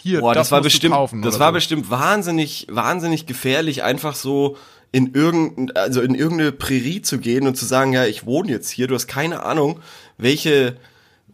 [0.01, 1.23] hier, Boah, das, das, war bestimmt, kaufen.
[1.23, 1.55] das war so.
[1.55, 4.57] bestimmt wahnsinnig, wahnsinnig gefährlich, einfach so
[4.97, 8.71] in irgendein, also in irgendeine Prärie zu gehen und zu sagen, ja, ich wohne jetzt
[8.71, 9.81] hier, du hast keine Ahnung,
[10.17, 10.79] welche,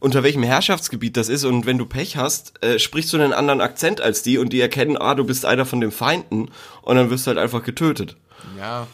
[0.01, 3.61] unter welchem Herrschaftsgebiet das ist und wenn du Pech hast, äh, sprichst du einen anderen
[3.61, 6.51] Akzent als die und die erkennen, ah, du bist einer von den Feinden
[6.83, 8.17] und dann wirst du halt einfach getötet.
[8.59, 8.89] Ja.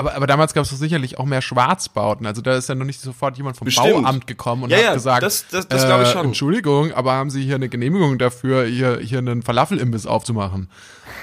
[0.00, 2.26] Aber, aber damals gab es doch sicherlich auch mehr Schwarzbauten.
[2.26, 4.02] Also da ist ja noch nicht sofort jemand vom Bestimmt.
[4.02, 6.26] Bauamt gekommen und Ja, hat ja, gesagt, das- das- das glaube ich schon.
[6.26, 10.68] Entschuldigung, aber haben Sie hier eine Genehmigung dafür, hier, hier einen Falafelimbiss aufzumachen?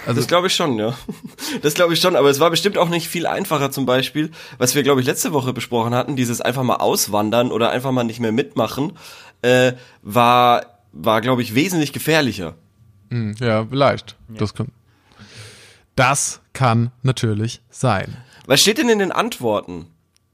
[0.06, 0.94] Also Das glaube ich schon, ja.
[1.64, 4.76] Das glaube ich schon, aber es war bestimmt auch nicht viel einfacher zum Beispiel, was
[4.76, 8.20] wir, glaube ich, letzte Woche besprochen hatten, dieses einfach mal auswandern oder einfach mal nicht
[8.20, 8.94] mehr mitmachen,
[9.42, 12.54] äh, war, war, glaube ich, wesentlich gefährlicher.
[13.10, 14.16] Hm, Ja, vielleicht.
[14.30, 14.68] Das kann.
[15.96, 18.18] Das kann natürlich sein.
[18.48, 19.88] Was steht denn in den Antworten?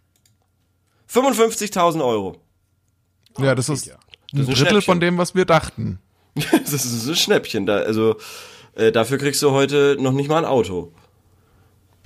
[1.10, 2.36] 55.000 Euro.
[3.38, 3.94] Ja, das ist ja.
[4.34, 5.98] ein Drittel von dem, was wir dachten.
[6.34, 7.66] das ist ein Schnäppchen.
[7.66, 8.16] Da, also
[8.74, 10.92] äh, dafür kriegst du heute noch nicht mal ein Auto.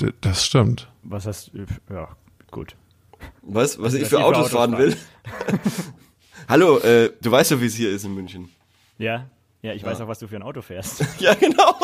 [0.01, 0.89] D das stimmt.
[1.03, 1.67] Was hast du?
[1.93, 2.09] Ja,
[2.51, 2.77] gut.
[3.43, 4.97] Was, was ich für Autos Autos fahren will?
[6.49, 8.49] Hallo, äh, du weißt ja, wie es hier ist in München.
[8.99, 9.29] Ja,
[9.63, 11.05] ja, ich weiß auch, was du für ein Auto fährst.
[11.21, 11.77] Ja, genau.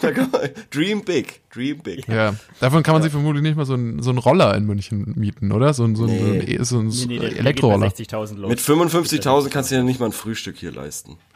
[0.00, 2.08] kann man, dream big, dream big.
[2.08, 2.34] Ja.
[2.60, 5.52] Davon kann man sich vermutlich nicht mal so einen so einen Roller in München mieten,
[5.52, 5.74] oder?
[5.74, 6.58] So ein, so ein, Nee.
[6.62, 7.90] so ein, so ein Nee, nee, Elektroroller.
[7.90, 8.48] geht bei 60.000 los.
[8.48, 11.18] Mit 55.000 kannst du ja nicht mal ein Frühstück hier leisten.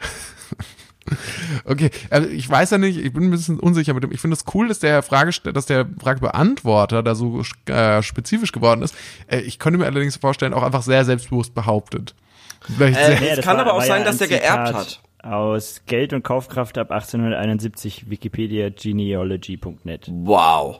[1.65, 4.11] Okay, also ich weiß ja nicht, ich bin ein bisschen unsicher mit dem.
[4.11, 8.81] Ich finde es cool, dass der Frage, dass der Fragebeantworter da so äh, spezifisch geworden
[8.83, 8.95] ist.
[9.27, 12.13] Äh, ich könnte mir allerdings vorstellen, auch einfach sehr selbstbewusst behauptet.
[12.61, 14.75] Vielleicht Äh, sehr, es das kann aber auch war sein, ja dass der geerbt Zitat
[14.81, 15.01] hat.
[15.23, 20.07] Aus Geld und Kaufkraft ab 1871, Wikipedia genealogy.net.
[20.09, 20.79] Wow.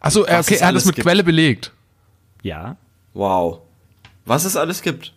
[0.00, 1.06] Achso, äh, okay, es er hat alles das mit gibt.
[1.06, 1.72] Quelle belegt.
[2.42, 2.76] Ja.
[3.12, 3.60] Wow.
[4.24, 5.12] Was es alles gibt.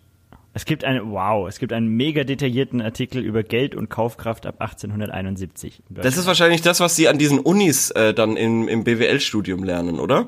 [0.54, 4.56] Es gibt einen, wow, es gibt einen mega detaillierten Artikel über Geld und Kaufkraft ab
[4.60, 5.84] 1871.
[5.89, 9.63] in Das ist wahrscheinlich das, was sie an diesen Unis äh, dann im, im BWL-Studium
[9.63, 10.28] lernen, oder?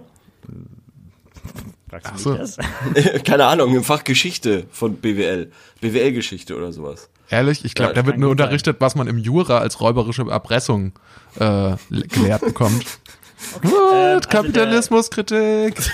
[1.90, 2.34] Fragst du Ach mich so.
[2.36, 2.58] das?
[3.26, 5.52] Keine Ahnung, im Fach Geschichte von BWL.
[5.82, 7.10] BWL-Geschichte oder sowas.
[7.32, 10.92] Ehrlich, ich glaube, da wird nur unterrichtet, was man im Jura als räuberische Erpressung
[11.40, 12.86] äh, le- gelehrt bekommt.
[13.64, 13.74] What?
[13.74, 15.76] also Kapitalismuskritik.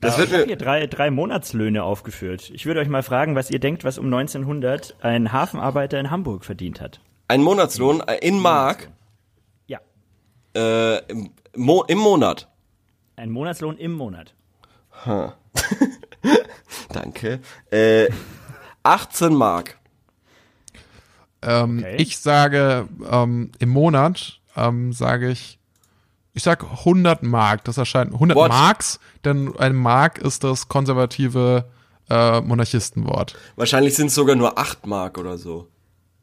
[0.00, 2.50] Das Ja, wird ich habe mir, hier drei, drei Monatslöhne aufgeführt.
[2.52, 6.44] Ich würde euch mal fragen, was ihr denkt, was um 1900 ein Hafenarbeiter in Hamburg
[6.44, 7.00] verdient hat.
[7.28, 8.90] ein Monatslohn äh, in Mark
[9.66, 9.78] Ja,
[10.54, 12.48] äh, im, Mo im Monat.
[13.16, 14.34] ein Monatslohn im Monat.
[16.92, 17.40] Danke.
[17.70, 18.08] Äh,
[18.84, 19.78] 18 Mark.
[21.42, 21.96] Ähm, Okay.
[21.98, 25.58] Ich sage ähm, im Monat ähm, sage ich,
[26.32, 27.64] ich sag 100 Mark.
[27.64, 28.48] Das erscheint 100 What?
[28.48, 31.64] Marks, denn ein Mark ist das konservative
[32.08, 33.36] äh, Monarchistenwort.
[33.56, 35.68] Wahrscheinlich sind es sogar nur 8 Mark oder so.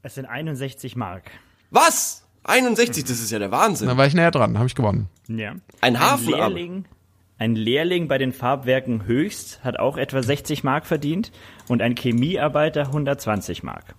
[0.04, 1.32] Es sind 61 Mark.
[1.70, 2.26] Was?
[2.44, 3.88] 61, das ist ja der Wahnsinn.
[3.88, 5.08] Da war ich näher dran, habe ich gewonnen.
[5.28, 5.54] Ja.
[5.80, 6.50] Ein Hafen aber.
[6.50, 6.86] Lehrling,
[7.42, 11.32] ein Lehrling bei den Farbwerken Höchst hat auch etwa 60 Mark verdient
[11.68, 13.96] und ein Chemiearbeiter 120 Mark.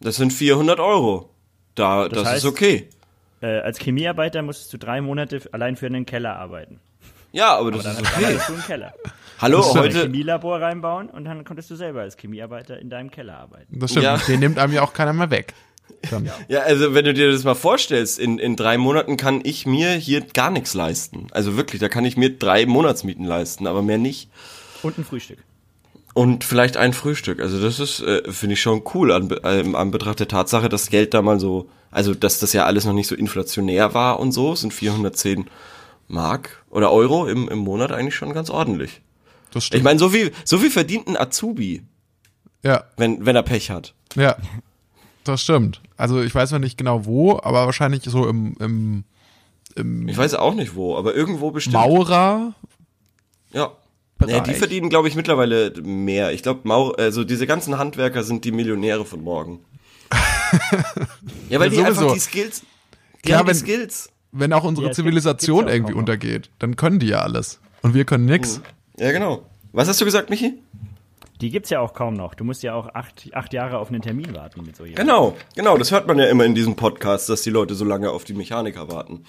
[0.00, 1.30] Das sind 400 Euro.
[1.76, 2.88] Da, das, heißt- ist okay.
[3.40, 6.80] Äh, als Chemiearbeiter musstest du drei Monate allein für einen Keller arbeiten.
[7.30, 8.24] Ja, aber das Dann ist okay.
[8.26, 8.94] hattest du einen Keller.
[9.38, 10.00] Hallo, Das ist Ein heute.
[10.00, 13.78] Chemielabor reinbauen und dann konntest du selber als Chemiearbeiter in deinem Keller arbeiten.
[13.78, 14.04] Das stimmt.
[14.06, 14.16] Ja.
[14.16, 15.54] Den nimmt einem ja auch keiner mehr weg.
[16.10, 16.30] Dann.
[16.48, 19.90] Ja, also wenn du dir das mal vorstellst, in, in drei Monaten kann ich mir
[19.94, 21.26] hier gar nichts leisten.
[21.32, 24.28] Also wirklich, da kann ich mir drei Monatsmieten leisten, aber mehr nicht.
[24.82, 25.38] Und ein Frühstück.
[26.14, 27.40] Und vielleicht ein Frühstück.
[27.40, 30.88] Also das ist, äh, finde ich schon cool an, äh, an Betracht der Tatsache, dass
[30.90, 34.32] Geld da mal so, also dass das ja alles noch nicht so inflationär war und
[34.32, 35.46] so, sind 410
[36.08, 39.02] Mark oder Euro im, im Monat eigentlich schon ganz ordentlich.
[39.52, 39.84] Das Ich stimmt.
[39.84, 41.82] meine, so viel, so viel verdient ein Azubi,
[42.62, 43.94] ja, wenn, wenn er Pech hat.
[44.14, 44.36] ja.
[45.26, 45.80] Das stimmt.
[45.96, 49.04] Also ich weiß noch nicht genau wo, aber wahrscheinlich so im, im,
[49.74, 51.74] im Ich weiß auch nicht wo, aber irgendwo bestimmt.
[51.74, 52.54] Maurer.
[53.52, 53.72] Ja.
[54.18, 54.34] Bereich.
[54.34, 56.32] Ja, die verdienen, glaube ich, mittlerweile mehr.
[56.32, 59.60] Ich glaube, also diese ganzen Handwerker sind die Millionäre von morgen.
[61.48, 62.62] ja, weil Ja, die einfach die Skills.
[63.16, 64.08] Die Klar, haben die wenn- Skills.
[64.32, 67.58] Wenn auch unsere Ja, Zivilisation gibt's irgendwie untergeht, dann können die ja alles.
[67.82, 68.60] Und wir können nix.
[68.98, 69.46] Ja, genau.
[69.72, 70.54] Was hast du gesagt, Michi?
[71.40, 72.34] Die gibt's ja auch kaum noch.
[72.34, 75.06] Du musst ja auch acht, acht Jahre auf einen Termin warten mit so jemandem.
[75.06, 75.76] Genau, genau.
[75.76, 78.32] Das hört man ja immer in diesem Podcast, dass die Leute so lange auf die
[78.32, 79.24] Mechaniker warten.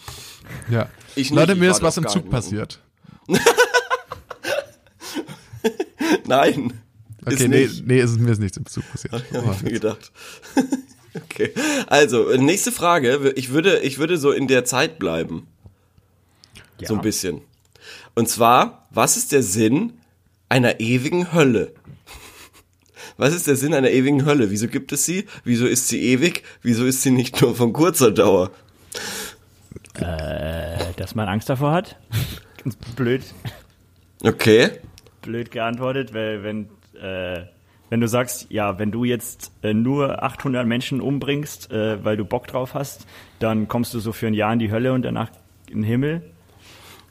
[0.70, 0.88] Ja.
[1.16, 2.80] Ich nicht, Leute, mir ist was im Zug passiert.
[6.26, 6.74] Nein.
[7.26, 7.86] Okay, ist nee, nicht.
[7.86, 9.14] nee, ist, mir ist nichts im Zug passiert.
[9.14, 10.14] Hab ich mir gedacht.
[11.16, 11.52] okay.
[11.88, 13.34] Also, nächste Frage.
[13.36, 15.48] Ich würde, ich würde so in der Zeit bleiben.
[16.80, 16.88] Ja.
[16.88, 17.42] So ein bisschen.
[18.16, 19.97] Und zwar, was ist der Sinn
[20.50, 21.74] einer ewigen Hölle?
[23.18, 24.52] Was ist der Sinn einer ewigen Hölle?
[24.52, 25.26] Wieso gibt es sie?
[25.44, 26.44] Wieso ist sie ewig?
[26.62, 28.52] Wieso ist sie nicht nur von kurzer Dauer?
[29.96, 31.98] Äh, dass man Angst davor hat.
[32.64, 33.24] Ganz blöd,
[34.24, 34.70] Okay.
[35.22, 36.70] blöd geantwortet, weil wenn,
[37.02, 37.46] äh,
[37.90, 42.26] wenn du sagst, ja, wenn du jetzt äh, nur 800 Menschen umbringst, äh, weil du
[42.26, 43.08] Bock drauf hast,
[43.40, 45.30] dann kommst du so für ein Jahr in die Hölle und danach
[45.70, 46.22] in den Himmel,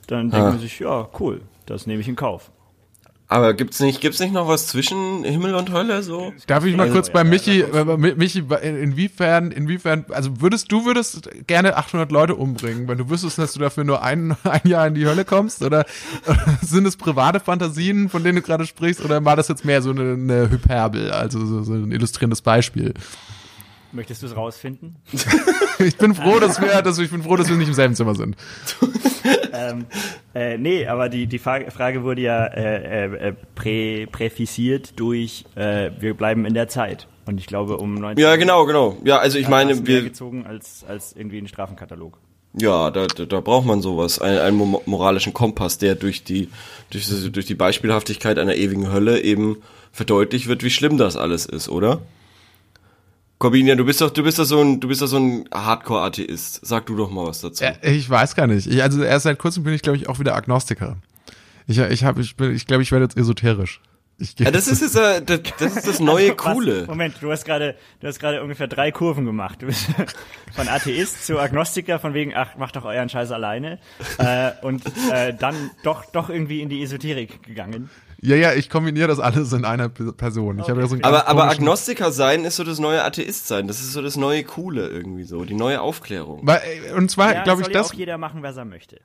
[0.07, 0.51] dann denkt Ah.
[0.51, 2.51] man sich, ja, cool, das nehme ich in Kauf.
[3.28, 6.32] Aber gibt's nicht, gibt's nicht noch was zwischen Himmel und Hölle so?
[6.46, 10.04] Darf ich mal Also, kurz ja, bei da- Michi, kommst äh, Mi- Michi, inwiefern, inwiefern,
[10.10, 14.02] also würdest du würdest gerne 800 Leute umbringen, wenn du wüsstest, dass du dafür nur
[14.02, 15.62] ein, ein Jahr in die Hölle kommst?
[15.64, 15.86] Oder,
[16.26, 19.04] oder sind es private Fantasien, von denen du gerade sprichst?
[19.04, 22.94] Oder war das jetzt mehr so eine, eine Hyperbel, also so, so ein illustrierendes Beispiel?
[23.96, 24.96] Möchtest du es rausfinden?
[25.78, 28.14] Ich bin froh, dass wir, dass, ich bin froh, dass wir nicht im selben Zimmer
[28.14, 28.35] sind.
[29.52, 29.85] ähm,
[30.35, 35.90] äh, nee, aber die, die Frage, Frage wurde ja äh, äh, prä, präfisiert durch äh,
[36.00, 37.09] wir bleiben in der Zeit.
[37.26, 38.96] Und ich glaube, um 19 Ja, genau, genau.
[39.04, 42.16] Ja, also ich meine, wir, gezogen als, als irgendwie ein Strafenkatalog.
[42.54, 46.48] ja, da, da, da braucht man sowas, einen, einen mo- moralischen Kompass, der durch die,
[46.88, 49.59] durch, durch die Beispielhaftigkeit einer ewigen Hölle eben
[49.92, 52.00] verdeutlicht wird, wie schlimm das alles ist, oder?
[53.38, 56.61] Corbinia, du bist doch, du bist doch so ein, du bist doch so ein Hardcore-Atheist.
[56.64, 57.64] Sag du doch mal was dazu.
[57.64, 58.66] Ja, ich weiß gar nicht.
[58.66, 60.96] Ich, also erst seit kurzem bin ich, glaube ich, auch wieder Agnostiker.
[61.66, 63.81] Ich, ich habe, ich bin, ich glaube, ich werde jetzt esoterisch.
[64.18, 66.38] Ich gehe Ja, das ist, jetzt, äh, das, das ist das neue Was?
[66.38, 66.87] Coole.
[66.87, 69.61] Moment, du hast gerade, du hast gerade ungefähr drei Kurven gemacht.
[69.61, 69.87] Du bist
[70.55, 73.79] von Atheist zu Agnostiker, von wegen, ach, macht doch euren Scheiß alleine.
[74.16, 77.90] Äh, und äh, dann doch, doch irgendwie in die Esoterik gegangen.
[78.26, 80.58] Ja, ja, ich kombiniere das alles in einer Person.
[80.58, 83.68] Ich habe ja so Aber, aber Agnostiker sein ist so das neue Atheist sein.
[83.68, 86.40] Das ist so das neue Coole irgendwie so, die neue Aufklärung.
[86.42, 87.90] Weil, äh, Und zwar, Ja, glaube ich, soll ja das.
[87.92, 89.00] auch jeder machen, was er möchte.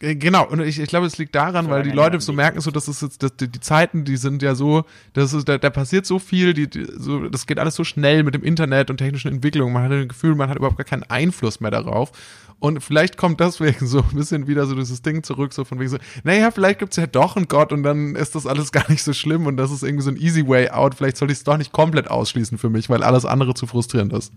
[0.00, 2.70] Äh, Genau, und ich, ich glaube, es liegt daran, weil die Leute so merken, so
[2.70, 5.70] dass es jetzt, dass die, die Zeiten, die sind ja so, das ist, da, da
[5.70, 8.96] passiert so viel, die, die, so, das geht alles so schnell mit dem Internet und
[8.96, 9.72] technischen Entwicklungen.
[9.72, 12.12] Man hat das Gefühl, man hat überhaupt gar keinen Einfluss mehr darauf.
[12.60, 15.88] Und vielleicht kommt deswegen so ein bisschen wieder so dieses Ding zurück, so von wegen
[15.88, 19.02] so, naja, vielleicht gibt's ja doch einen Gott und dann ist das alles gar nicht
[19.02, 20.94] so schlimm und das ist irgendwie so ein easy way out.
[20.94, 24.12] Vielleicht soll ich es doch nicht komplett ausschließen für mich, weil alles andere zu frustrierend
[24.12, 24.32] ist.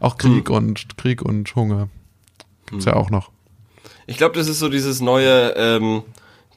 [0.00, 1.88] Auch Krieg und Krieg und Hunger
[2.66, 3.30] gibt's ja auch noch.
[4.10, 6.02] Ich glaube, das ist so dieses neue, ähm,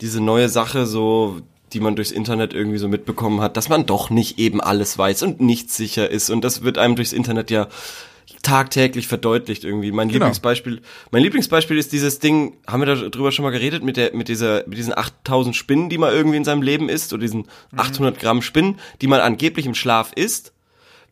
[0.02, 1.40] diese neue Sache, so,
[1.72, 5.22] die man durchs Internet irgendwie so mitbekommen hat, dass man doch nicht eben alles weiß
[5.22, 6.32] und nicht sicher ist.
[6.32, 7.68] Und das wird einem durchs Internet ja
[8.42, 9.92] tagtäglich verdeutlicht irgendwie.
[9.92, 10.26] Mein Genau.
[10.26, 14.30] Lieblingsbeispiel, mein Lieblingsbeispiel ist dieses Ding, haben wir darüber schon mal geredet, mit der, mit
[14.30, 18.20] dieser, mit diesen 8000 Spinnen, die man irgendwie in seinem Leben isst, oder diesen 800
[18.20, 20.54] Gramm Spinnen, die man angeblich im Schlaf isst.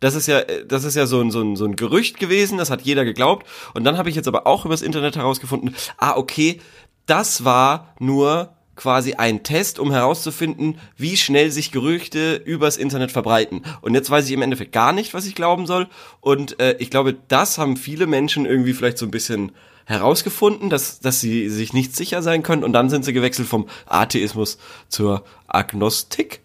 [0.02, 2.70] Das ist ja, das ist ja so ein, so ein, so ein Gerücht gewesen, das
[2.70, 3.48] hat jeder geglaubt.
[3.74, 6.60] Und dann habe ich jetzt aber auch übers Internet herausgefunden, ah, okay,
[7.06, 13.62] das war nur quasi ein Test, um herauszufinden, wie schnell sich Gerüchte übers Internet verbreiten.
[13.82, 15.88] Und jetzt weiß ich im Endeffekt gar nicht, was ich glauben soll.
[16.20, 19.52] Und äh, ich glaube, das haben viele Menschen irgendwie vielleicht so ein bisschen
[19.86, 22.64] herausgefunden, dass, dass sie sich nicht sicher sein können.
[22.64, 26.42] Und dann sind sie gewechselt vom Atheismus zur Agnostik.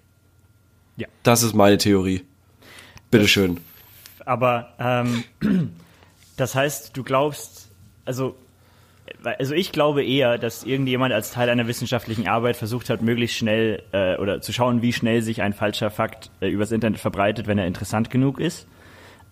[0.98, 1.08] Ja.
[1.22, 2.22] Das ist meine Theorie.
[3.10, 3.60] Bitteschön.
[4.24, 5.24] Aber ähm,
[6.36, 7.70] das heißt, du glaubst,
[8.04, 8.36] also,
[9.22, 13.82] also ich glaube eher, dass irgendjemand als Teil einer wissenschaftlichen Arbeit versucht hat, möglichst schnell
[13.92, 17.58] äh, oder zu schauen, wie schnell sich ein falscher Fakt äh, übers Internet verbreitet, wenn
[17.58, 18.66] er interessant genug ist.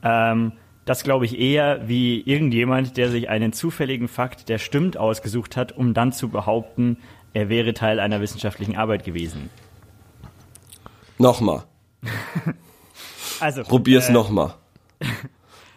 [0.02, 0.52] Ähm,
[0.84, 5.72] das glaube ich eher wie irgendjemand, der sich einen zufälligen Fakt, der stimmt, ausgesucht hat,
[5.72, 6.98] um dann zu behaupten,
[7.32, 9.50] er wäre Teil einer wissenschaftlichen Arbeit gewesen.
[11.18, 11.64] Nochmal.
[13.40, 14.55] Also Probier's äh, nochmal.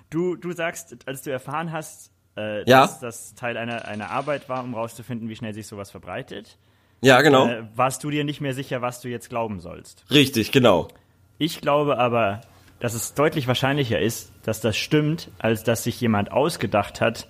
[0.09, 2.81] Du, du sagst, als du erfahren hast, äh, Ja.
[2.81, 6.57] dass das Teil einer, einer Arbeit war, um rauszufinden, wie schnell sich sowas verbreitet,
[7.01, 7.47] Ja, genau.
[7.47, 10.05] äh, warst du dir nicht mehr sicher, was du jetzt glauben sollst.
[10.09, 10.87] Richtig, genau.
[11.39, 12.39] Ich glaube aber,
[12.79, 17.27] dass es deutlich wahrscheinlicher ist, dass das stimmt, als dass sich jemand ausgedacht hat,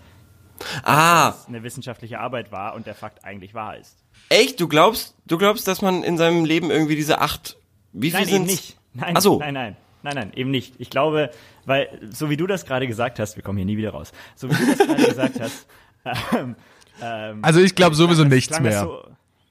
[0.84, 3.96] Ah, dass es eine wissenschaftliche Arbeit war und der Fakt eigentlich wahr ist.
[4.30, 4.60] echt?
[4.60, 7.58] Du glaubst, du glaubst, dass man in seinem Leben irgendwie diese acht,
[7.94, 8.78] wie viel Nein, eben sind nicht.
[8.94, 9.40] Nein, Ach so.
[9.40, 9.78] nein, nein.
[10.04, 10.76] Nein, nein, eben nicht.
[10.78, 11.32] Ich glaube,
[11.66, 14.50] weil, so wie du das gerade gesagt hast, wir kommen hier nie wieder raus, so
[14.50, 15.68] wie du das gerade gesagt hast,
[16.36, 16.56] ähm,
[17.02, 18.82] ähm, Also ich glaube sowieso das- nichts mehr.
[18.84, 19.04] So,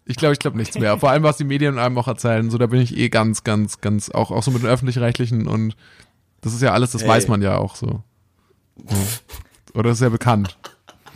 [0.07, 0.99] Ich glaube, ich glaube nichts mehr.
[0.99, 3.81] Vor allem, was die Medien einem auch erzählen, so da bin ich eh ganz, ganz,
[3.81, 5.77] ganz, auch, auch so mit den öffentlich-rechtlichen und
[6.43, 7.09] das ist ja alles, das Ey.
[7.09, 8.03] weiß man ja auch so.
[8.89, 8.97] Ja.
[9.75, 10.57] Oder ist ja bekannt.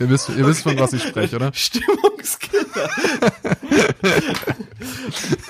[0.01, 1.51] Ihr wisst, ihr wisst von was ich spreche, oder?
[1.53, 2.89] Stimmungskiller.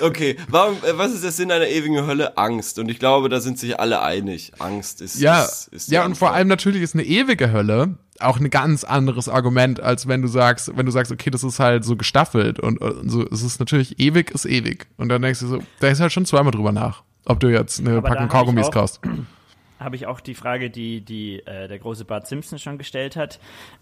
[0.00, 2.36] okay, warum, äh, was ist der Sinn einer ewigen Hölle?
[2.36, 2.78] Angst.
[2.78, 4.52] Und ich glaube, da sind sich alle einig.
[4.58, 8.38] Angst ist, Ja, ist, ist ja, und vor allem natürlich ist eine ewige Hölle auch
[8.38, 11.82] ein ganz anderes Argument, als wenn du sagst, wenn du sagst, okay, das ist halt
[11.82, 14.86] so gestaffelt und, und so, es ist natürlich ewig ist ewig.
[14.98, 17.80] Und dann denkst du so, da ist halt schon zweimal drüber nach, ob du jetzt
[17.80, 19.00] eine Aber Packung Kaugummis kaufst.
[19.84, 23.38] habe ich auch die Frage, die, die äh, der große Bart Simpson schon gestellt hat.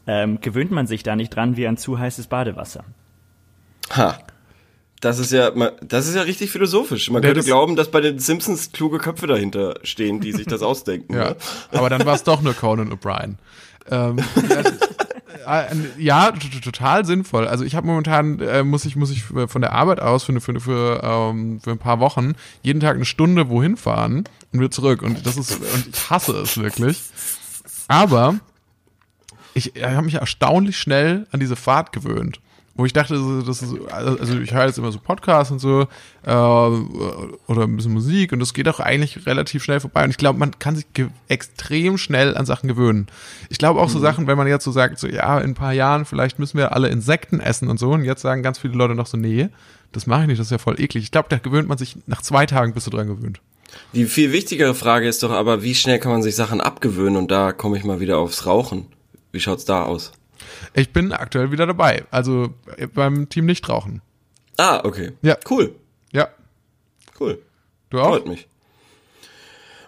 [0.06, 2.84] Ähm, gewöhnt man sich da nicht dran wie an zu heißes Badewasser?
[3.96, 4.18] Ha.
[5.00, 7.10] Das ist ja, das ist ja richtig philosophisch.
[7.10, 10.46] Man Ja, könnte das- glauben, dass bei den Simpsons kluge Köpfe dahinter stehen, die sich
[10.46, 11.14] das ausdenken.
[11.14, 11.36] Ja, ne?
[11.72, 13.36] aber dann war es doch nur Conan O'Brien.
[13.90, 14.62] Ähm, ja,
[15.98, 17.46] ja, t- t- total sinnvoll.
[17.48, 20.60] Also ich habe momentan äh, muss ich muss ich von der Arbeit aus für für
[20.60, 25.02] für, ähm, für ein paar Wochen jeden Tag eine Stunde wohin fahren und wieder zurück
[25.02, 27.00] und das ist und ich hasse es wirklich.
[27.88, 28.36] Aber
[29.54, 32.40] ich, ich habe mich erstaunlich schnell an diese Fahrt gewöhnt.
[32.80, 35.82] Wo ich dachte, das ist, also ich höre jetzt immer so Podcasts und so
[36.24, 40.02] äh, oder ein bisschen Musik und das geht auch eigentlich relativ schnell vorbei.
[40.02, 40.86] Und ich glaube, man kann sich
[41.28, 43.08] extrem schnell an Sachen gewöhnen.
[43.50, 45.74] Ich glaube auch so Sachen, wenn man jetzt so sagt, so ja, in ein paar
[45.74, 47.90] Jahren vielleicht müssen wir alle Insekten essen und so.
[47.90, 49.50] Und jetzt sagen ganz viele Leute noch so, nee,
[49.92, 51.04] das mache ich nicht, das ist ja voll eklig.
[51.04, 53.42] Ich glaube, da gewöhnt man sich nach zwei Tagen bist du dran gewöhnt.
[53.92, 57.18] Die viel wichtigere Frage ist doch aber, wie schnell kann man sich Sachen abgewöhnen?
[57.18, 58.86] Und da komme ich mal wieder aufs Rauchen.
[59.32, 60.12] Wie schaut's da aus?
[60.74, 62.04] Ich bin aktuell wieder dabei.
[62.10, 64.02] Also äh, beim Team nicht rauchen.
[64.56, 65.12] Ah, okay.
[65.22, 65.36] Ja.
[65.48, 65.74] Cool,
[66.12, 66.28] Ja.
[67.18, 67.40] cool.
[67.90, 68.10] Du auch?
[68.10, 68.46] Freut mich.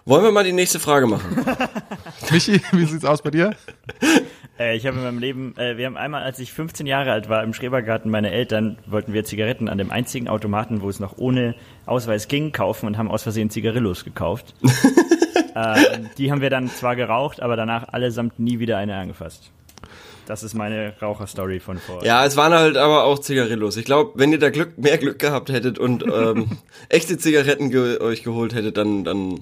[0.05, 1.45] Wollen wir mal die nächste Frage machen?
[2.31, 3.55] Michi, wie sieht's aus bei dir?
[4.59, 7.27] Äh, ich habe in meinem Leben, äh, wir haben einmal, als ich 15 Jahre alt
[7.27, 11.17] war, im Schrebergarten meiner Eltern, wollten wir Zigaretten an dem einzigen Automaten, wo es noch
[11.17, 11.55] ohne
[11.87, 14.53] Ausweis ging, kaufen und haben aus Versehen Zigarillos gekauft.
[15.55, 19.49] ähm, die haben wir dann zwar geraucht, aber danach allesamt nie wieder eine angefasst.
[20.25, 22.03] Das ist meine Raucherstory von vor.
[22.05, 23.75] Ja, es waren halt aber auch Zigarillos.
[23.77, 26.57] Ich glaube, wenn ihr da Glück, mehr Glück gehabt hättet und ähm,
[26.89, 29.41] echte Zigaretten ge euch geholt hättet, dann, dann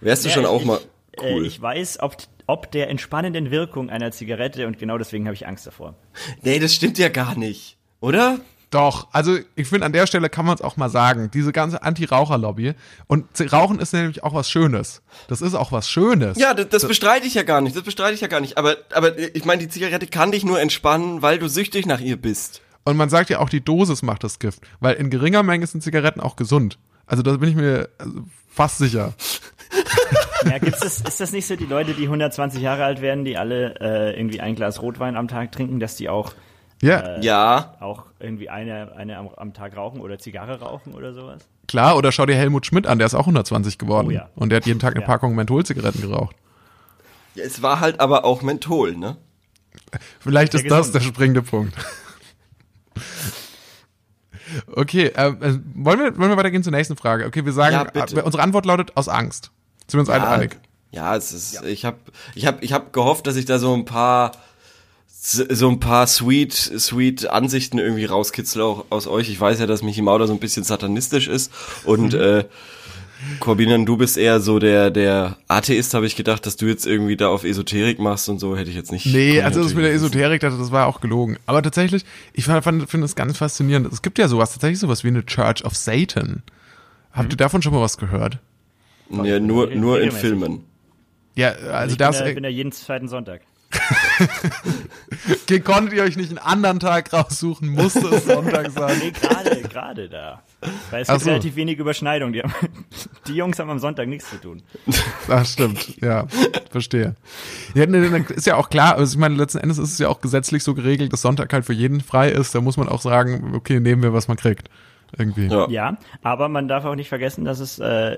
[0.00, 0.78] wärst du Ja, schon ich- auch mal
[1.16, 1.46] ich, äh, cool.
[1.46, 2.16] ich weiß, ob,
[2.46, 5.94] ob der entspannenden Wirkung einer Zigarette und genau deswegen habe ich Angst davor.
[6.42, 7.76] nee, das stimmt ja gar nicht.
[8.00, 8.38] Oder?
[8.76, 11.30] Doch, also ich finde, an der Stelle kann man es auch mal sagen.
[11.32, 12.74] Diese ganze Anti-Raucher-Lobby.
[13.06, 15.00] Und Rauchen ist nämlich auch was Schönes.
[15.28, 16.36] Das ist auch was Schönes.
[16.36, 17.74] Ja, das, das bestreite ich ja gar nicht.
[17.74, 18.58] Das bestreite ich ja gar nicht.
[18.58, 22.20] Aber, aber ich meine, die Zigarette kann dich nur entspannen, weil du süchtig nach ihr
[22.20, 22.60] bist.
[22.84, 24.60] Und man sagt ja auch, die Dosis macht das Gift.
[24.80, 26.78] Weil in geringer Menge sind Zigaretten auch gesund.
[27.06, 29.14] Also da bin ich mir also, fast sicher.
[30.44, 33.38] Ja, gibt's das, ist das nicht so, die Leute, die 120 Jahre alt werden, die
[33.38, 36.34] alle äh, irgendwie ein Glas Rotwein am Tag trinken, dass die auch,
[36.82, 37.74] Ja, Ja.
[37.80, 41.42] auch irgendwie eine, eine am, am Tag rauchen oder Zigarre rauchen oder sowas?
[41.68, 41.96] klar.
[41.96, 44.08] Oder schau dir Helmut Schmidt an, der ist auch 120 geworden.
[44.08, 44.28] Oh ja.
[44.36, 45.06] Und der hat jeden Tag eine Ja.
[45.06, 46.36] Packung Mentholzigaretten geraucht.
[47.34, 47.44] ja.
[47.44, 49.16] Es war halt aber auch Menthol, ne?
[50.20, 51.74] Vielleicht ist das der springende Punkt.
[54.74, 57.26] Okay, ähm, äh, wollen, wir, wollen wir weitergehen zur nächsten Frage?
[57.26, 59.50] Okay, wir sagen, Ja, äh, unsere Antwort lautet aus Angst.
[59.88, 60.56] Sind wir uns alle einig?
[60.92, 61.96] Ja, es ist, ich habe
[62.34, 64.32] ich hab, ich hab gehofft, dass ich da so ein paar
[65.28, 69.28] so ein paar sweet sweet Ansichten irgendwie rauskitzle auch aus euch.
[69.28, 71.52] Ich weiß ja, dass Michi Mauder so ein bisschen satanistisch ist
[71.84, 72.20] und Mhm.
[72.20, 72.44] äh,
[73.40, 77.16] Corbinan, du bist eher so der der Atheist, habe ich gedacht, dass du jetzt irgendwie
[77.16, 79.06] da auf Esoterik machst und so hätte ich jetzt nicht.
[79.06, 81.38] Nee, also das mit der Esoterik, das, das war auch gelogen.
[81.46, 83.90] Aber tatsächlich, ich finde es ganz faszinierend.
[83.92, 86.42] Es gibt ja sowas, tatsächlich sowas wie eine Church of Satan.
[87.10, 87.32] Habt Mhm.
[87.32, 88.38] ihr davon schon mal was gehört?
[89.10, 90.12] Ja, nur nur in.
[90.12, 90.64] Filmen.
[91.34, 93.40] Ja, also ich das, bin, ja, bin ja jeden zweiten Sonntag.
[95.64, 98.98] konntet ihr euch nicht einen anderen Tag raussuchen, musste es Sonntag sein.
[98.98, 100.42] Nee, gerade, gerade da.
[100.90, 101.30] Weil es Ach gibt so.
[101.30, 102.32] relativ wenig Überschneidung.
[102.32, 102.52] Die, haben,
[103.26, 104.62] die Jungs haben am Sonntag nichts zu tun.
[105.28, 106.26] Das stimmt, ja,
[106.70, 107.14] verstehe.
[107.74, 110.08] Ja, ne, ne, ist ja auch klar, also ich meine, letzten Endes ist es ja
[110.08, 112.54] auch gesetzlich so geregelt, dass Sonntag halt für jeden frei ist.
[112.54, 114.68] Da muss man auch sagen, okay, nehmen wir, was man kriegt.
[115.16, 115.46] Irgendwie.
[115.46, 115.68] Ja.
[115.68, 118.16] Ja, aber man darf auch nicht vergessen, dass es äh,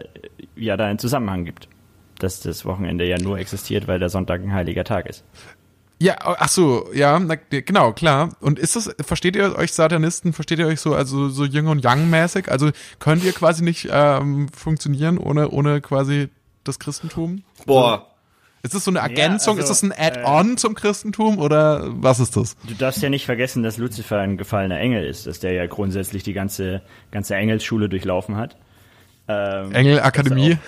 [0.56, 1.68] ja da einen Zusammenhang gibt.
[2.18, 5.24] Dass das Wochenende ja nur existiert, weil der Sonntag ein heiliger Tag ist.
[6.00, 8.30] Ja, ach so, ja, na, genau, klar.
[8.40, 11.82] Und ist das, versteht ihr euch Satanisten, versteht ihr euch so, also so Yin und
[11.82, 12.50] Yang mäßig?
[12.50, 16.28] Also könnt ihr quasi nicht ähm, funktionieren ohne, ohne quasi
[16.62, 17.42] das Christentum?
[17.66, 18.06] Boah.
[18.62, 19.58] Ist das so eine Ergänzung?
[19.58, 22.56] also, ist das ein Add-on zum Christentum oder was ist das?
[22.66, 26.22] Du darfst ja nicht vergessen, dass Lucifer ein gefallener Engel ist, dass der ja grundsätzlich
[26.22, 28.56] die ganze, ganze Engelsschule durchlaufen hat.
[29.28, 30.58] Ähm, Engelakademie?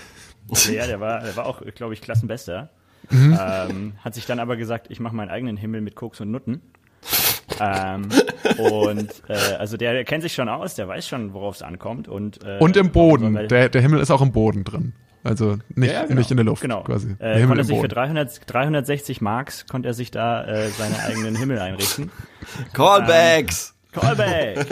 [0.72, 2.70] Ja, der war, der war auch, glaube ich, Klassenbester.
[3.08, 3.38] Mhm.
[3.40, 6.60] Ähm, hat sich dann aber gesagt, ich mache meinen eigenen Himmel mit Koks und Nutten.
[7.58, 8.08] ähm,
[8.58, 12.06] und äh, also der, der kennt sich schon aus, der weiß schon, worauf es ankommt.
[12.08, 13.32] Und, äh, Und im Boden.
[13.32, 14.92] man- Der, der Himmel ist auch im Boden drin.
[15.24, 16.18] Also nicht, Ja, genau.
[16.18, 16.82] nicht in der Luft genau.
[16.82, 17.14] quasi.
[17.16, 17.94] Der Äh, Himmel konnte er im sich für Boden.
[17.94, 22.10] 300, 360 Marks konnte er sich da äh, seinen eigenen Himmel einrichten.
[22.72, 23.74] Callbacks.
[23.92, 24.66] Callback!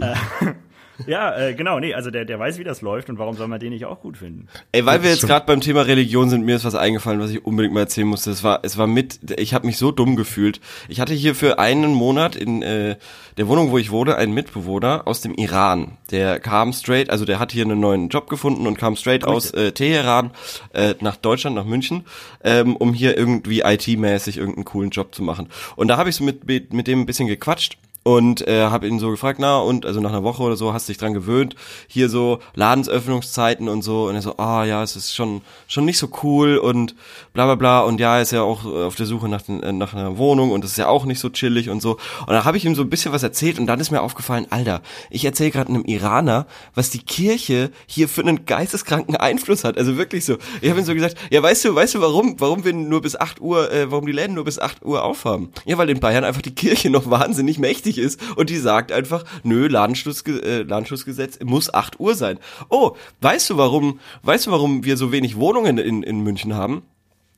[1.06, 3.60] ja, äh, genau, nee, also der, der weiß, wie das läuft und warum soll man
[3.60, 4.48] den nicht auch gut finden?
[4.72, 7.44] Ey, weil wir jetzt gerade beim Thema Religion sind, mir ist was eingefallen, was ich
[7.44, 8.30] unbedingt mal erzählen musste.
[8.30, 10.60] Es war, es war mit, ich habe mich so dumm gefühlt.
[10.88, 12.96] Ich hatte hier für einen Monat in äh,
[13.36, 15.98] der Wohnung, wo ich wohne, einen Mitbewohner aus dem Iran.
[16.10, 19.50] Der kam straight, also der hat hier einen neuen Job gefunden und kam straight aus
[19.52, 20.30] äh, Teheran
[20.72, 22.04] äh, nach Deutschland, nach München,
[22.42, 25.48] ähm, um hier irgendwie IT-mäßig irgendeinen coolen Job zu machen.
[25.76, 28.88] Und da habe ich so mit, mit mit dem ein bisschen gequatscht und äh, habe
[28.88, 31.12] ihn so gefragt, na und also nach einer Woche oder so hast du dich dran
[31.12, 31.54] gewöhnt,
[31.86, 35.98] hier so Ladensöffnungszeiten und so und er so, ah ja, es ist schon schon nicht
[35.98, 36.94] so cool und
[37.34, 39.72] bla bla bla und ja, ist ja auch äh, auf der Suche nach, den, äh,
[39.72, 42.44] nach einer Wohnung und das ist ja auch nicht so chillig und so und da
[42.44, 44.80] habe ich ihm so ein bisschen was erzählt und dann ist mir aufgefallen, Alter,
[45.10, 49.98] ich erzähle gerade einem Iraner, was die Kirche hier für einen geisteskranken Einfluss hat, also
[49.98, 50.38] wirklich so.
[50.62, 53.14] Ich habe ihm so gesagt, ja, weißt du, weißt du warum, warum wir nur bis
[53.16, 55.50] 8 Uhr, äh, warum die Läden nur bis 8 Uhr aufhaben?
[55.66, 59.24] Ja, weil in Bayern einfach die Kirche noch wahnsinnig mächtig ist und die sagt einfach,
[59.42, 62.38] nö, Ladenschluss, äh, Ladenschlussgesetz muss 8 Uhr sein.
[62.68, 66.82] Oh, weißt du warum, weißt du warum wir so wenig Wohnungen in, in München haben?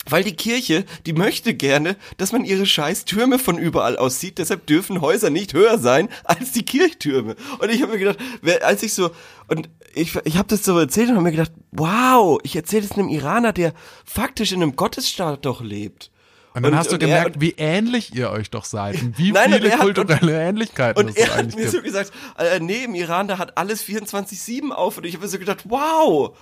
[0.08, 4.38] Weil die Kirche, die möchte gerne, dass man ihre scheiß Türme von überall aus sieht.
[4.38, 7.36] Deshalb dürfen Häuser nicht höher sein als die Kirchtürme.
[7.60, 8.18] Und ich habe mir gedacht,
[8.62, 9.12] als ich so
[9.46, 12.92] und ich, ich habe das so erzählt und habe mir gedacht, wow, ich erzähle es
[12.92, 13.74] einem Iraner, der
[14.04, 16.10] faktisch in einem Gottesstaat doch lebt.
[16.54, 19.16] Und dann Und- hast du und er- gemerkt, wie ähnlich ihr euch doch seid und
[19.18, 21.70] wie Nein, und viele er hat- kulturelle Ähnlichkeiten Und es er hat mir gibt.
[21.70, 24.98] so gesagt, äh, nee, im Iran, da hat alles 24-7 auf.
[24.98, 26.36] Und ich habe mir so gedacht, wow,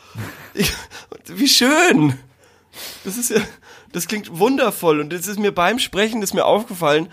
[0.54, 0.72] ich,
[1.28, 2.14] wie schön.
[3.04, 3.40] Das ist ja,
[3.92, 5.00] das klingt wundervoll.
[5.00, 7.08] Und es ist mir beim Sprechen ist mir aufgefallen,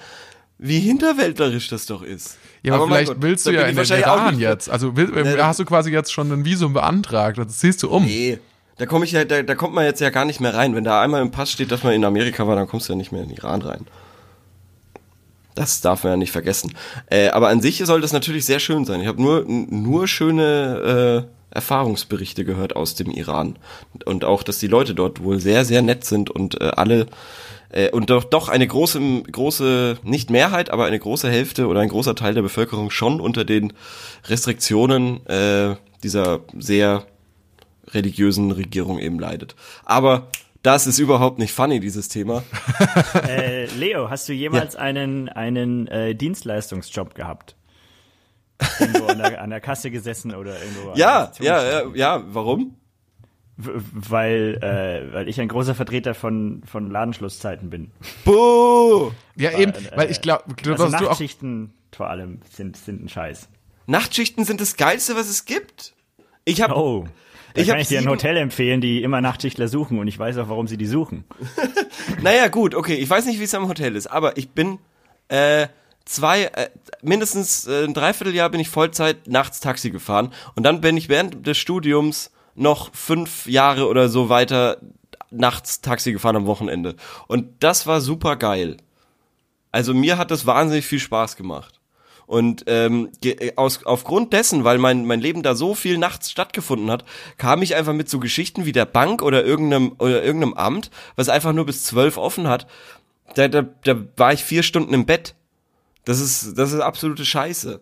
[0.57, 2.37] wie hinterwäldlerisch das doch ist.
[2.63, 4.69] ja, aber, mein vielleicht Gott, willst du ja in den Iran jetzt.
[4.69, 7.37] Also will, Nee, hast du quasi jetzt schon ein Visum beantragt.
[7.37, 8.05] Das ziehst du um.
[8.05, 8.39] Nee.
[8.77, 10.75] Da komme ich ja, da, da kommt man jetzt ja gar nicht mehr rein.
[10.75, 12.97] Wenn da einmal im Pass steht, dass man in Amerika war, dann kommst du ja
[12.97, 13.87] nicht mehr in den Iran rein.
[15.55, 16.75] Das darf man ja nicht vergessen.
[17.09, 19.01] Äh, aber an sich soll das natürlich sehr schön sein.
[19.01, 23.57] Ich habe nur, nur schöne äh, Erfahrungsberichte gehört aus dem Iran.
[24.05, 27.07] Und auch, dass die Leute dort wohl sehr, sehr nett sind und äh, alle
[27.69, 31.89] äh, und doch, doch eine große, große, nicht Mehrheit, aber eine große Hälfte oder ein
[31.89, 33.73] großer Teil der Bevölkerung schon unter den
[34.27, 37.05] Restriktionen äh, dieser sehr
[37.89, 39.55] religiösen Regierung eben leidet.
[39.85, 40.27] Aber
[40.63, 42.43] das ist überhaupt nicht funny, dieses Thema.
[43.27, 47.55] Äh, Leo, hast du jemals einen, einen äh, Dienstleistungsjob gehabt?
[48.79, 50.91] Irgendwo an der, an der Kasse gesessen oder irgendwo.
[50.91, 52.75] an Ja, der ja, ja, ja, warum?
[53.55, 57.91] Weil, äh, weil ich ein großer Vertreter von, von Ladenschlusszeiten bin.
[58.23, 59.11] Buh!
[59.35, 63.09] Ja, eben, äh, weil ich glaube, Also du auch Nachtschichten vor allem sind, sind ein
[63.09, 63.47] Scheiß.
[63.87, 65.93] Nachtschichten sind das Geilste, was es gibt.
[66.45, 67.07] Ich habe Oh.
[67.57, 70.37] Da Ich kann ich dir ein Hotel empfehlen, die immer Nachtschichtler suchen und ich weiß
[70.37, 71.25] auch, warum sie die suchen.
[72.21, 74.79] Naja, gut, okay, ich weiß nicht, wie es am Hotel ist, aber ich bin
[75.27, 75.67] äh,
[76.05, 76.69] zwei, äh,
[77.01, 81.45] mindestens äh, ein Dreivierteljahr bin ich Vollzeit nachts Taxi gefahren und dann bin ich während
[81.45, 84.77] des Studiums noch fünf Jahre oder so weiter
[85.31, 86.95] nachts Taxi gefahren am Wochenende.
[87.27, 88.77] Und das war super geil.
[89.71, 91.76] Also mir hat das wahnsinnig viel Spaß gemacht.
[92.27, 96.91] Und ähm, ge- aus, aufgrund dessen, weil mein, mein Leben da so viel nachts stattgefunden
[96.91, 97.05] hat,
[97.37, 101.29] kam ich einfach mit so Geschichten wie der Bank oder irgendeinem, oder irgendeinem Amt, was
[101.29, 102.67] einfach nur bis zwölf offen hat.
[103.35, 105.35] Da, da, da war ich vier Stunden im Bett.
[106.03, 107.79] Das ist, das ist absolute Scheiße.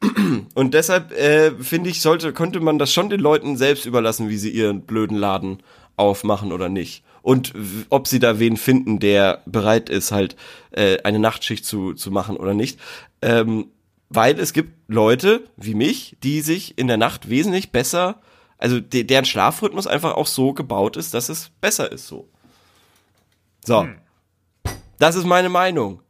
[0.54, 4.38] Und deshalb äh, finde ich, sollte, könnte man das schon den Leuten selbst überlassen, wie
[4.38, 5.62] sie ihren blöden Laden
[5.96, 7.02] aufmachen oder nicht.
[7.22, 7.52] Und
[7.90, 10.36] ob sie da wen finden, der bereit ist, halt
[10.70, 12.78] äh, eine Nachtschicht zu, zu machen oder nicht.
[13.20, 13.66] Ähm,
[14.10, 18.20] weil es gibt Leute wie mich, die sich in der Nacht wesentlich besser,
[18.58, 22.28] also de deren Schlafrhythmus einfach auch so gebaut ist, dass es besser ist so.
[23.64, 23.86] So.
[24.98, 26.00] Das ist meine Meinung.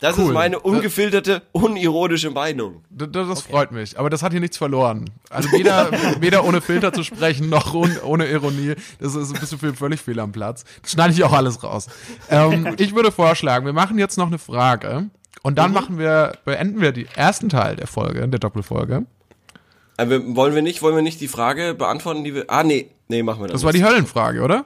[0.00, 0.24] Das Cool.
[0.26, 2.82] ist meine ungefilterte, unironische Meinung.
[2.90, 5.08] D- d- Das freut mich, aber das hat hier nichts verloren.
[5.30, 5.90] Also weder,
[6.20, 8.74] weder ohne Filter zu sprechen, noch un, ohne Ironie.
[8.98, 10.64] Das ist ein bisschen viel, völlig fehl am Platz.
[10.82, 11.86] Das schneide ich auch alles raus.
[12.30, 15.08] Ähm, ich würde vorschlagen, wir machen jetzt noch eine Frage
[15.42, 19.04] und dann machen wir, beenden wir den ersten Teil der Folge, der Doppelfolge.
[19.96, 22.44] Aber wollen wir nicht, wollen wir nicht die Frage beantworten, die wir.
[22.48, 22.90] Ah, nee.
[23.08, 23.52] Nee, machen wir das.
[23.60, 24.64] Das war die Höllenfrage, oder?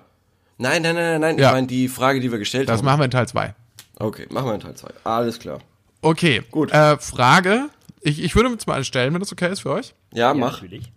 [0.57, 1.39] Nein, nein, nein, nein, nein.
[1.39, 1.49] Ja.
[1.49, 2.87] Ich meine die Frage, die wir gestellt Das haben.
[2.87, 3.55] machen wir in Teil 2.
[3.99, 4.89] Okay, machen wir in Teil 2.
[5.05, 5.59] Alles klar.
[6.01, 6.43] Okay.
[6.51, 6.71] Gut.
[6.73, 7.69] Äh, Frage.
[8.01, 9.95] Ich, ich würde jetzt mal eine stellen, wenn das okay ist für euch.
[10.13, 10.53] Ja, Ja, mach.
[10.63, 10.93] natürlich.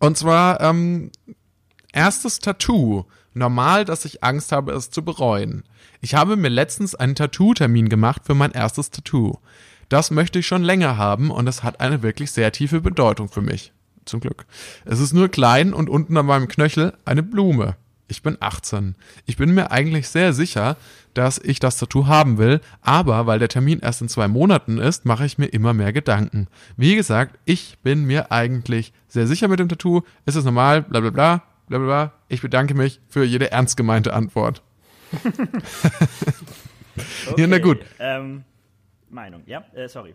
[0.00, 1.10] Und zwar, ähm,
[1.92, 3.04] erstes Tattoo.
[3.32, 5.62] Normal, dass ich Angst habe, es zu bereuen.
[6.02, 9.38] Ich habe mir letztens einen Tattoo-Termin gemacht für mein erstes Tattoo.
[9.90, 13.42] Das möchte ich schon länger haben und es hat eine wirklich sehr tiefe Bedeutung für
[13.42, 13.72] mich.
[14.06, 14.46] Zum Glück.
[14.86, 17.76] Es ist nur klein und unten an meinem Knöchel eine Blume.
[18.08, 18.94] Ich bin 18.
[19.26, 20.78] Ich bin mir eigentlich sehr sicher,
[21.12, 25.04] dass ich das Tattoo haben will, aber weil der Termin erst in zwei Monaten ist,
[25.04, 26.48] mache ich mir immer mehr Gedanken.
[26.78, 30.00] Wie gesagt, ich bin mir eigentlich sehr sicher mit dem Tattoo.
[30.24, 30.80] Ist es normal?
[30.80, 31.42] Bla bla bla.
[31.68, 32.12] Bla bla bla.
[32.28, 34.62] Ich bedanke mich für jede ernst gemeinte Antwort.
[37.36, 37.78] Ja, na gut.
[37.98, 38.44] Ähm,
[39.08, 40.14] Meinung, ja, äh, sorry.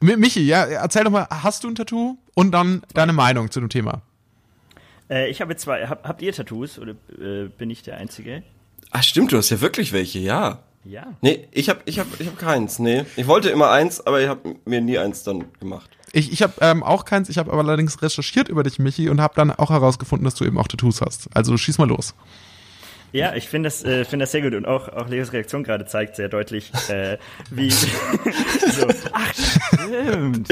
[0.00, 2.16] Mi- Michi, ja, erzähl doch mal, hast du ein Tattoo?
[2.34, 4.02] Und dann deine Meinung zu dem Thema.
[5.08, 5.86] Äh, ich habe zwei.
[5.86, 8.42] Hab, habt ihr Tattoos oder äh, bin ich der Einzige?
[8.90, 10.60] Ach stimmt, du hast ja wirklich welche, ja.
[10.84, 11.06] Ja.
[11.20, 13.04] Nee, ich hab, ich hab, ich hab keins, nee.
[13.16, 15.90] Ich wollte immer eins, aber ich hab mir nie eins dann gemacht.
[16.12, 19.20] Ich, ich habe ähm, auch keins, ich habe aber allerdings recherchiert über dich, Michi, und
[19.20, 21.28] habe dann auch herausgefunden, dass du eben auch Tattoos hast.
[21.34, 22.14] Also schieß mal los.
[23.12, 25.86] Ja, ich finde das, äh, finde das sehr gut und auch, auch Leos Reaktion gerade
[25.86, 27.18] zeigt sehr deutlich, äh,
[27.50, 30.48] wie so, ach stimmt,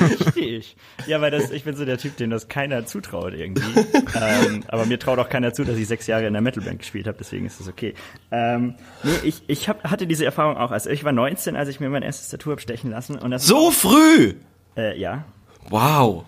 [0.00, 0.76] richtig.
[1.06, 3.80] Ja, weil das, ich bin so der Typ, dem das keiner zutraut irgendwie.
[4.20, 7.06] ähm, aber mir traut auch keiner zu, dass ich sechs Jahre in der Metalband gespielt
[7.06, 7.94] habe, deswegen ist das okay.
[8.30, 10.70] Ähm, nee, ich, ich hab, hatte diese Erfahrung auch.
[10.70, 13.46] Also ich war 19, als ich mir mein erstes Tattoo hab stechen lassen und das
[13.46, 14.34] So früh!
[14.76, 15.24] äh, ja.
[15.70, 16.24] Wow.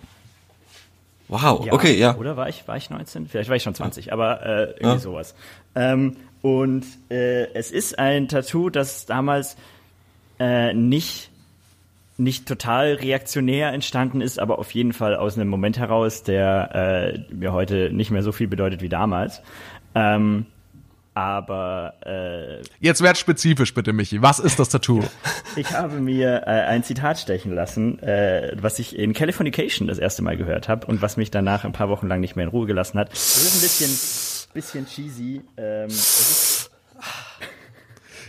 [1.31, 2.15] Wow, Ja, okay, ja.
[2.17, 3.27] Oder war ich, war ich 19?
[3.27, 4.99] Vielleicht war ich schon 20, aber äh, irgendwie Ja.
[4.99, 5.33] sowas.
[5.75, 9.55] Ähm, und äh, es ist ein Tattoo, das damals
[10.39, 11.29] äh, nicht
[12.17, 17.33] nicht total reaktionär entstanden ist, aber auf jeden Fall aus einem Moment heraus, der äh,
[17.33, 19.41] mir heute nicht mehr so viel bedeutet wie damals.
[19.95, 20.45] Ähm,
[21.13, 24.21] aber äh, Jetzt werd spezifisch bitte, Michi.
[24.21, 25.03] Was ist das Tattoo?
[25.57, 30.21] ich habe mir äh, ein Zitat stechen lassen, äh, was ich in Californication das erste
[30.21, 32.65] Mal gehört habe und was mich danach ein paar Wochen lang nicht mehr in Ruhe
[32.65, 33.11] gelassen hat.
[33.11, 35.41] Das ist ein bisschen, bisschen cheesy.
[35.57, 36.71] Ähm, es ist,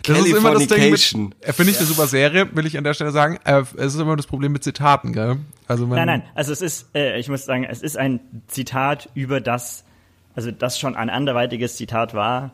[0.04, 1.24] Das ist immer das Ding Californication.
[1.28, 3.38] mit, äh, finde ich eine super Serie, will ich an der Stelle sagen.
[3.44, 5.36] Äh, es ist immer das Problem mit Zitaten, gell?
[5.68, 8.18] Also man, nein, nein, also es ist, äh, ich muss sagen, es ist ein
[8.48, 9.84] Zitat über das,
[10.34, 12.50] also das schon ein anderweitiges Zitat war,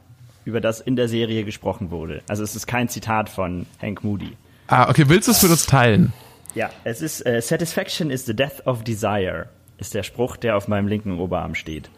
[0.49, 2.23] über das in der Serie gesprochen wurde.
[2.27, 4.33] Also es ist kein Zitat von Hank Moody.
[4.67, 6.15] Ah, okay, willst du es mit uns teilen?
[6.55, 10.67] Ja, es ist äh, Satisfaction is the death of desire, ist der Spruch, der auf
[10.67, 11.91] meinem linken Oberarm steht.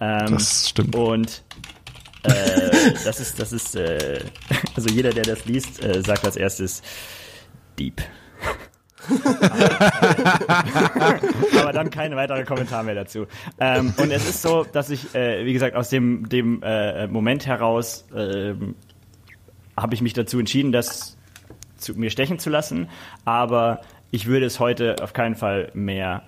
[0.00, 0.96] Ähm, Das stimmt.
[0.96, 1.44] Und
[2.24, 2.32] äh,
[3.04, 4.24] das ist, das ist, äh,
[4.76, 6.82] also jeder, der das liest, äh, sagt als erstes
[7.78, 8.02] Deep.
[11.60, 13.26] Aber dann kein weiterer Kommentar mehr dazu.
[13.58, 17.46] Ähm, und es ist so, dass ich, äh, wie gesagt, aus dem, dem äh, Moment
[17.46, 18.74] heraus ähm,
[19.76, 21.16] habe ich mich dazu entschieden, das
[21.76, 22.88] zu, mir stechen zu lassen.
[23.24, 23.80] Aber
[24.10, 26.22] ich würde es heute auf keinen Fall mehr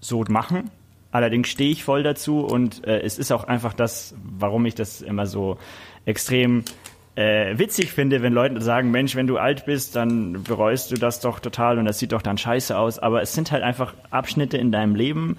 [0.00, 0.70] so machen.
[1.10, 5.00] Allerdings stehe ich voll dazu und äh, es ist auch einfach das, warum ich das
[5.00, 5.58] immer so
[6.04, 6.64] extrem
[7.16, 11.20] äh, witzig finde, wenn Leute sagen, Mensch, wenn du alt bist, dann bereust du das
[11.20, 12.98] doch total und das sieht doch dann scheiße aus.
[12.98, 15.36] Aber es sind halt einfach Abschnitte in deinem Leben,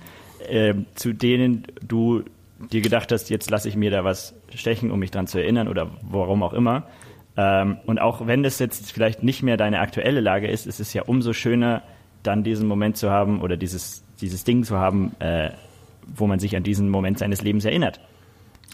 [0.47, 2.23] äh, zu denen du
[2.71, 5.67] dir gedacht hast, jetzt lasse ich mir da was stechen, um mich dran zu erinnern
[5.67, 6.88] oder warum auch immer.
[7.36, 10.93] Ähm, und auch wenn das jetzt vielleicht nicht mehr deine aktuelle Lage ist, ist es
[10.93, 11.84] ja umso schöner,
[12.23, 15.49] dann diesen Moment zu haben oder dieses, dieses Ding zu haben, äh,
[16.15, 17.99] wo man sich an diesen Moment seines Lebens erinnert.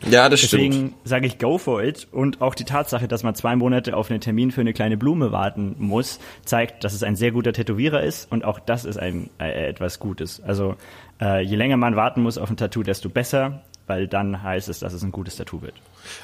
[0.09, 0.63] Ja, das stimmt.
[0.63, 2.07] Deswegen sage ich go for it.
[2.11, 5.31] Und auch die Tatsache, dass man zwei Monate auf einen Termin für eine kleine Blume
[5.31, 8.31] warten muss, zeigt, dass es ein sehr guter Tätowierer ist.
[8.31, 10.41] Und auch das ist ein äh, etwas Gutes.
[10.41, 10.75] Also
[11.19, 14.79] äh, je länger man warten muss auf ein Tattoo, desto besser, weil dann heißt es,
[14.79, 15.75] dass es ein gutes Tattoo wird.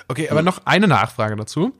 [0.07, 1.73] Okay, aber noch eine Nachfrage dazu.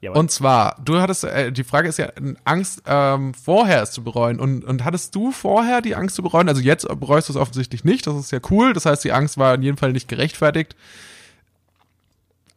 [0.00, 0.18] Jawohl.
[0.18, 2.10] Und zwar, du hattest, äh, die Frage ist ja,
[2.44, 4.38] Angst ähm, vorher es zu bereuen.
[4.38, 6.48] Und, und hattest du vorher die Angst zu bereuen?
[6.48, 8.74] Also jetzt bereust du es offensichtlich nicht, das ist ja cool.
[8.74, 10.76] Das heißt, die Angst war in jedem Fall nicht gerechtfertigt.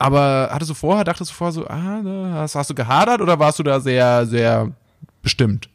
[0.02, 3.40] Aber hattest du vorher, dachtest du vorher so, ah, ne, hast, hast du gehadert oder
[3.40, 4.72] warst du da sehr, sehr
[5.22, 5.70] bestimmt?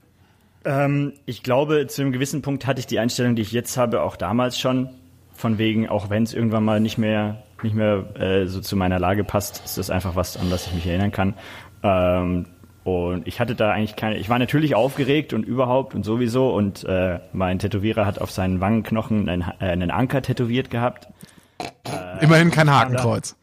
[0.65, 4.03] Ähm, ich glaube, zu einem gewissen Punkt hatte ich die Einstellung, die ich jetzt habe,
[4.03, 4.91] auch damals schon.
[5.35, 8.99] Von wegen, auch wenn es irgendwann mal nicht mehr, nicht mehr äh, so zu meiner
[8.99, 11.35] Lage passt, ist das einfach was, an das ich mich erinnern kann.
[11.83, 12.47] Ähm,
[12.83, 16.85] und ich hatte da eigentlich keine, ich war natürlich aufgeregt und überhaupt und sowieso und
[16.85, 21.09] äh, mein Tätowierer hat auf seinen Wangenknochen einen, äh, einen Anker tätowiert gehabt.
[22.21, 23.37] Immerhin kein Hakenkreuz.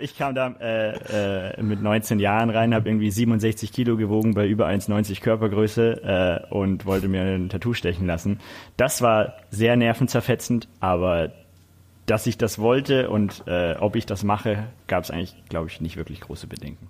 [0.00, 4.46] Ich kam da äh, äh, mit 19 Jahren rein, habe irgendwie 67 Kilo gewogen bei
[4.46, 8.40] über 1,90 Körpergröße äh, und wollte mir ein Tattoo stechen lassen.
[8.76, 11.32] Das war sehr nervenzerfetzend, aber
[12.06, 15.80] dass ich das wollte und äh, ob ich das mache, gab es eigentlich, glaube ich,
[15.80, 16.88] nicht wirklich große Bedenken.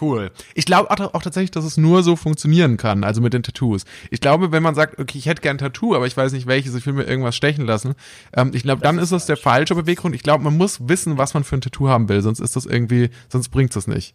[0.00, 0.32] Cool.
[0.54, 3.84] Ich glaube auch, auch, tatsächlich, dass es nur so funktionieren kann, also mit den Tattoos.
[4.10, 6.48] Ich glaube, wenn man sagt, okay, ich hätte gern ein Tattoo, aber ich weiß nicht
[6.48, 7.94] welches, ich will mir irgendwas stechen lassen,
[8.32, 10.14] ähm, ich glaube, dann ist das der falsche Beweggrund.
[10.16, 12.66] Ich glaube, man muss wissen, was man für ein Tattoo haben will, sonst ist das
[12.66, 14.14] irgendwie, sonst bringt es nicht.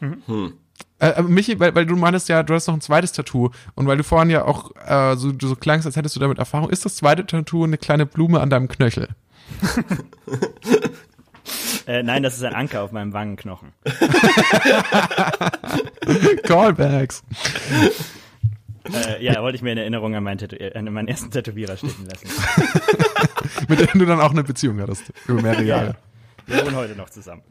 [0.00, 0.54] Mhm.
[0.98, 3.98] Äh, Michi, weil, weil du meinst ja, du hast noch ein zweites Tattoo und weil
[3.98, 6.96] du vorhin ja auch äh, so, so klangst, als hättest du damit Erfahrung, ist das
[6.96, 9.08] zweite Tattoo eine kleine Blume an deinem Knöchel?
[11.86, 13.72] Äh, nein, das ist ein Anker auf meinem Wangenknochen.
[16.42, 17.22] Callbacks.
[18.92, 22.06] Äh, ja, wollte ich mir in Erinnerung an meinen, Tätow an meinen ersten Tätowierer stechen
[22.06, 22.28] lassen.
[23.68, 25.96] Mit dem du dann auch eine Beziehung hattest, über mehrere Jahre.
[26.46, 27.42] Ja, wir wohnen heute noch zusammen.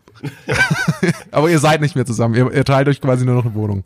[1.32, 3.84] Aber ihr seid nicht mehr zusammen, ihr, ihr teilt euch quasi nur noch eine Wohnung.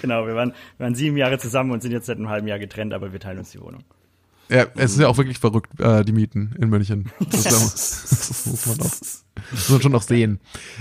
[0.00, 2.58] Genau, wir waren, wir waren sieben Jahre zusammen und sind jetzt seit einem halben Jahr
[2.58, 3.84] getrennt, aber wir teilen uns die Wohnung.
[4.52, 7.10] Ja, es ist ja auch wirklich verrückt, äh, die Mieten in München.
[7.30, 8.92] Das, das muss man auch,
[9.50, 10.40] muss man schon noch sehen.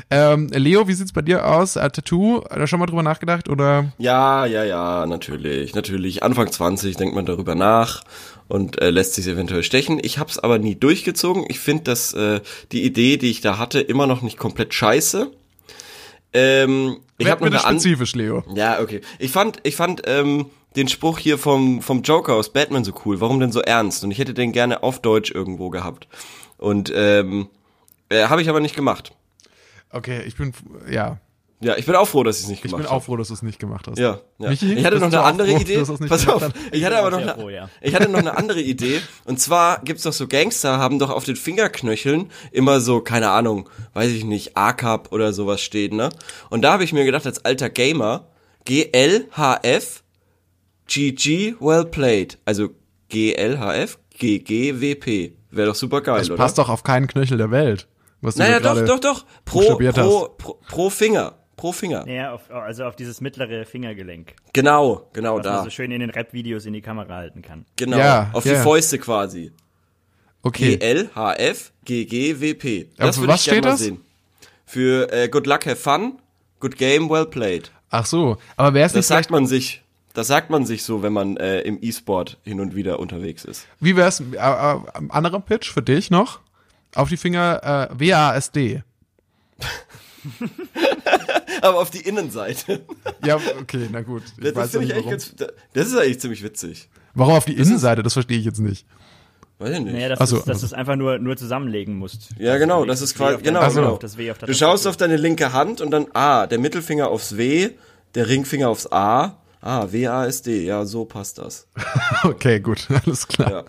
[0.10, 1.78] Ähm, Leo, wie sieht's bei dir aus?
[1.78, 3.94] Äh, Tattoo, da schon mal drüber nachgedacht oder?
[3.98, 6.22] Ja, ja, ja, natürlich, natürlich.
[6.22, 8.04] Anfang 20 denkt man darüber nach
[8.50, 10.00] und äh, lässt sich eventuell stechen.
[10.04, 11.46] Ich habe es aber nie durchgezogen.
[11.48, 12.42] Ich finde, dass äh,
[12.74, 15.32] die Idee, die ich da hatte, immer noch nicht komplett scheiße.
[16.34, 18.44] Ähm, ich habe noch eine spezifisch, Leo.
[18.54, 19.00] Ja, okay.
[19.20, 23.20] Ich fand, ich fand ähm, den Spruch hier vom, vom Joker aus Batman so cool.
[23.20, 24.04] Warum denn so ernst?
[24.04, 26.08] Und ich hätte den gerne auf Deutsch irgendwo gehabt.
[26.58, 27.50] Und ähm,
[28.10, 29.14] äh, habe ich aber nicht gemacht.
[29.92, 30.54] Okay, ich bin,
[30.90, 31.20] ja.
[31.64, 32.84] Ja, ich bin auch froh, dass ich es nicht gemacht habe.
[32.84, 34.00] Ich bin auch froh, dass du es nicht gemacht hast.
[34.00, 34.50] Ja, ja.
[34.50, 35.84] Michi, ich hatte noch eine andere froh, Idee.
[36.08, 37.70] Pass auf, ich hatte aber noch eine, froh, ja.
[37.82, 39.00] ich hatte noch eine andere Idee.
[39.26, 43.70] Und zwar gibt's doch so Gangster, haben doch auf den Fingerknöcheln immer so, keine Ahnung,
[43.94, 46.10] weiß ich nicht, A-Cup oder sowas stehen, ne?
[46.50, 48.26] Und da habe ich mir gedacht, als alter Gamer,
[48.66, 50.01] GLHF
[50.92, 52.38] GG well played.
[52.44, 52.70] Also
[53.10, 55.34] GLHF, GGWP.
[55.52, 56.38] Wäre doch super geil, das oder?
[56.38, 57.88] passt doch auf keinen Knöchel der Welt.
[58.22, 59.26] Was naja, doch, doch, doch.
[59.46, 61.36] Pro, pro, pro, pro Finger.
[61.56, 62.08] Pro Finger.
[62.08, 64.36] Ja, auf, also auf dieses mittlere Fingergelenk.
[64.54, 65.54] Genau, genau was da.
[65.56, 67.66] Man so schön in den Rap-Videos in die Kamera halten kann.
[67.78, 68.54] Genau, ja, auf ja.
[68.54, 69.52] die Fäuste quasi.
[70.44, 70.78] Okay.
[70.78, 72.90] GLHF, GGWP.
[72.98, 73.80] Das für würde was ich gerne steht mal das?
[73.80, 74.02] sehen.
[74.66, 76.20] Für äh, Good Luck, Have Fun,
[76.60, 77.72] Good Game, Well Played.
[77.90, 79.81] Ach so, aber wäre es Das nicht sagt man sich.
[80.14, 83.66] Das sagt man sich so, wenn man äh, im E-Sport hin und wieder unterwegs ist.
[83.80, 86.40] wie wäre es, äh, äh, anderer Pitch für dich noch?
[86.96, 88.84] Auf die Finger äh, WASD.
[91.62, 92.82] Aber auf die Innenseite.
[93.24, 94.24] Ja, okay, na gut.
[94.38, 95.36] Ich Das, das, ich nicht, ganz,
[95.74, 96.90] das ist eigentlich ziemlich witzig.
[97.14, 98.02] warum auf die Innenseite?
[98.02, 98.88] Das verstehe ich jetzt nicht.
[99.60, 99.94] Weiß ich nicht.
[99.94, 100.62] Naja, das so, ist, dass also.
[100.62, 102.30] du es einfach nur, nur zusammenlegen musst.
[102.40, 103.92] Ja, Also genau, du legst das ist quasi- genau, genau.
[103.94, 106.58] auf das W auf der Du schaust auf deine linke Hand und dann A, der
[106.58, 107.70] Mittelfinger aufs W,
[108.16, 109.38] der Ringfinger aufs A.
[109.62, 111.68] Ah, W-A-S-D, ja, so passt das.
[112.24, 113.52] Okay, gut, alles klar.
[113.52, 113.64] Ja,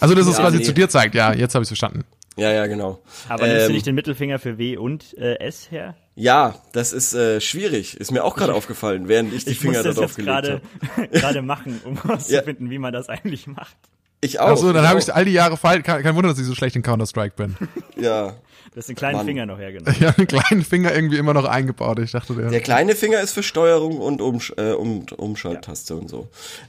[0.00, 0.62] Also, dass es Ja, quasi nee.
[0.64, 1.14] zu dir zeigt.
[1.14, 2.04] Ja, jetzt habe ich verstanden.
[2.36, 3.00] ja, ja genau.
[3.28, 5.96] Aber nimmst du Ähm, nicht den Mittelfinger für W und äh, S her?
[6.14, 7.96] Ja, das ist äh, schwierig.
[7.96, 10.42] Ist mir auch gerade aufgefallen, während ich die Ich Finger muss das darauf jetzt gelegt
[10.42, 10.60] gerade
[10.96, 11.08] habe.
[11.08, 13.76] gerade machen, um herauszufinden, wie man das eigentlich macht.
[14.20, 14.48] Ich auch.
[14.48, 15.82] Ach so, dann habe ich all die Jahre falsch.
[15.82, 17.56] Kein, kein Wunder, dass ich so schlecht in Counter-Strike bin.
[17.96, 18.34] Ja.
[18.74, 19.26] Das ist ein kleinen Mann.
[19.26, 19.92] Finger noch hergenommen.
[19.98, 21.98] Ich habe einen kleinen Finger irgendwie immer noch eingebaut.
[21.98, 22.50] Ich dachte, der.
[22.50, 26.28] Der kleine Finger ist für Steuerung und Umsch äh, um, Umschalttaste und so.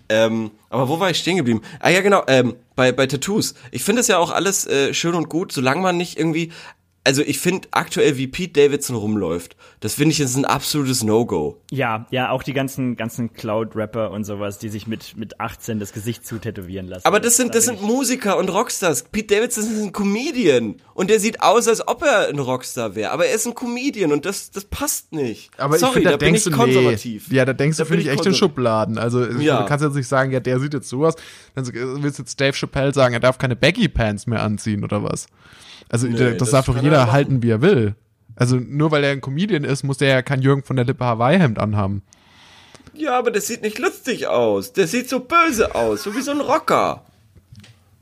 [0.09, 1.61] Ähm, aber wo war ich stehen geblieben?
[1.79, 3.53] Ah ja, genau, ähm, bei, bei Tattoos.
[3.69, 6.51] Ich finde es ja auch alles äh, schön und gut, solange man nicht irgendwie.
[7.03, 11.59] Also ich finde aktuell, wie Pete Davidson rumläuft, das finde ich ist ein absolutes No-Go.
[11.71, 15.93] Ja, ja, auch die ganzen ganzen Cloud-Rapper und sowas, die sich mit mit 18 das
[15.93, 17.05] Gesicht zutätowieren lassen.
[17.07, 19.05] Aber das sind, das da sind Musiker und Rockstars.
[19.11, 20.75] Pete Davidson ist ein Comedian.
[20.93, 23.09] Und der sieht aus, als ob er ein Rockstar wäre.
[23.11, 25.49] Aber er ist ein Comedian und das, das passt nicht.
[25.59, 27.29] aber Sorry, ich finde, da, da bin denkst ich du, konservativ.
[27.29, 27.37] Nee.
[27.37, 28.99] Ja, da denkst Da du, finde ich, echt in Schubladen.
[28.99, 29.61] Also, Ja.
[29.61, 31.15] du kannst jetzt nicht sagen, ja, der sieht jetzt so aus.
[31.55, 35.25] Dann willst jetzt Dave Chappelle sagen, er darf keine Baggy Pants mehr anziehen oder was.
[35.89, 37.95] Also, Nee, das, das darf doch kann jeder er halten, wie er will.
[38.35, 41.03] Also, nur weil er ein Comedian ist, muss der ja kein Jürgen von der Lippe
[41.05, 42.01] Hawaii-Hemd anhaben.
[42.93, 44.73] Ja, aber das sieht nicht lustig aus.
[44.73, 47.03] Der sieht so böse aus, so wie so ein Rocker.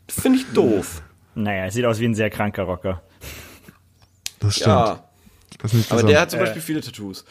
[0.08, 1.02] Das finde ich doof.
[1.36, 3.02] Naja, er sieht aus wie ein sehr kranker Rocker.
[4.40, 4.68] Das stimmt.
[4.68, 5.04] Ja,
[5.62, 7.26] Das aber der hat zum Beispiel viele Tattoos.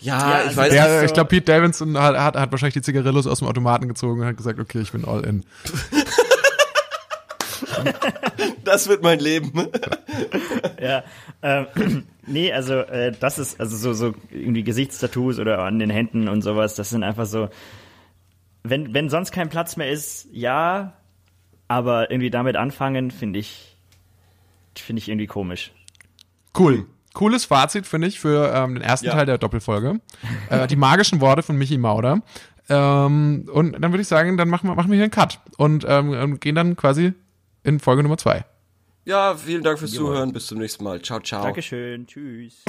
[0.00, 0.98] Ja, Ja, ich also weiß der- nicht.
[1.00, 4.20] So- ich glaube, Pete Davidson hat, hat, hat wahrscheinlich die Zigarillos aus dem Automaten gezogen
[4.20, 5.44] und hat gesagt, okay, ich bin all in.
[8.64, 9.52] Das wird mein Leben.
[10.80, 11.02] Ja,
[11.42, 11.66] ähm,
[12.26, 16.42] nee, also äh, das ist also so so irgendwie Gesichtstattoos oder an den Händen und
[16.42, 16.74] sowas.
[16.76, 17.48] Das sind einfach so,
[18.62, 20.92] wenn wenn sonst kein Platz mehr ist, ja,
[21.66, 23.76] aber irgendwie damit anfangen finde ich
[24.76, 25.72] finde ich irgendwie komisch.
[26.56, 26.86] Cool.
[27.14, 29.12] Cooles Fazit, finde ich, für ähm, den ersten Ja.
[29.14, 30.00] Teil der Doppelfolge.
[30.50, 32.22] Äh, die magischen Worte von Michi Mauder.
[32.68, 35.84] Ähm, und dann würde ich sagen, dann machen wir, machen wir hier einen Cut und
[35.88, 37.14] ähm, gehen dann quasi
[37.68, 38.44] in Folge Nummer zwei.
[39.04, 40.32] ja, vielen Dank fürs Zuhören.
[40.32, 41.00] Bis zum nächsten Mal.
[41.02, 41.44] Ciao, ciao.
[41.44, 42.06] Dankeschön.
[42.06, 42.64] Tschüss.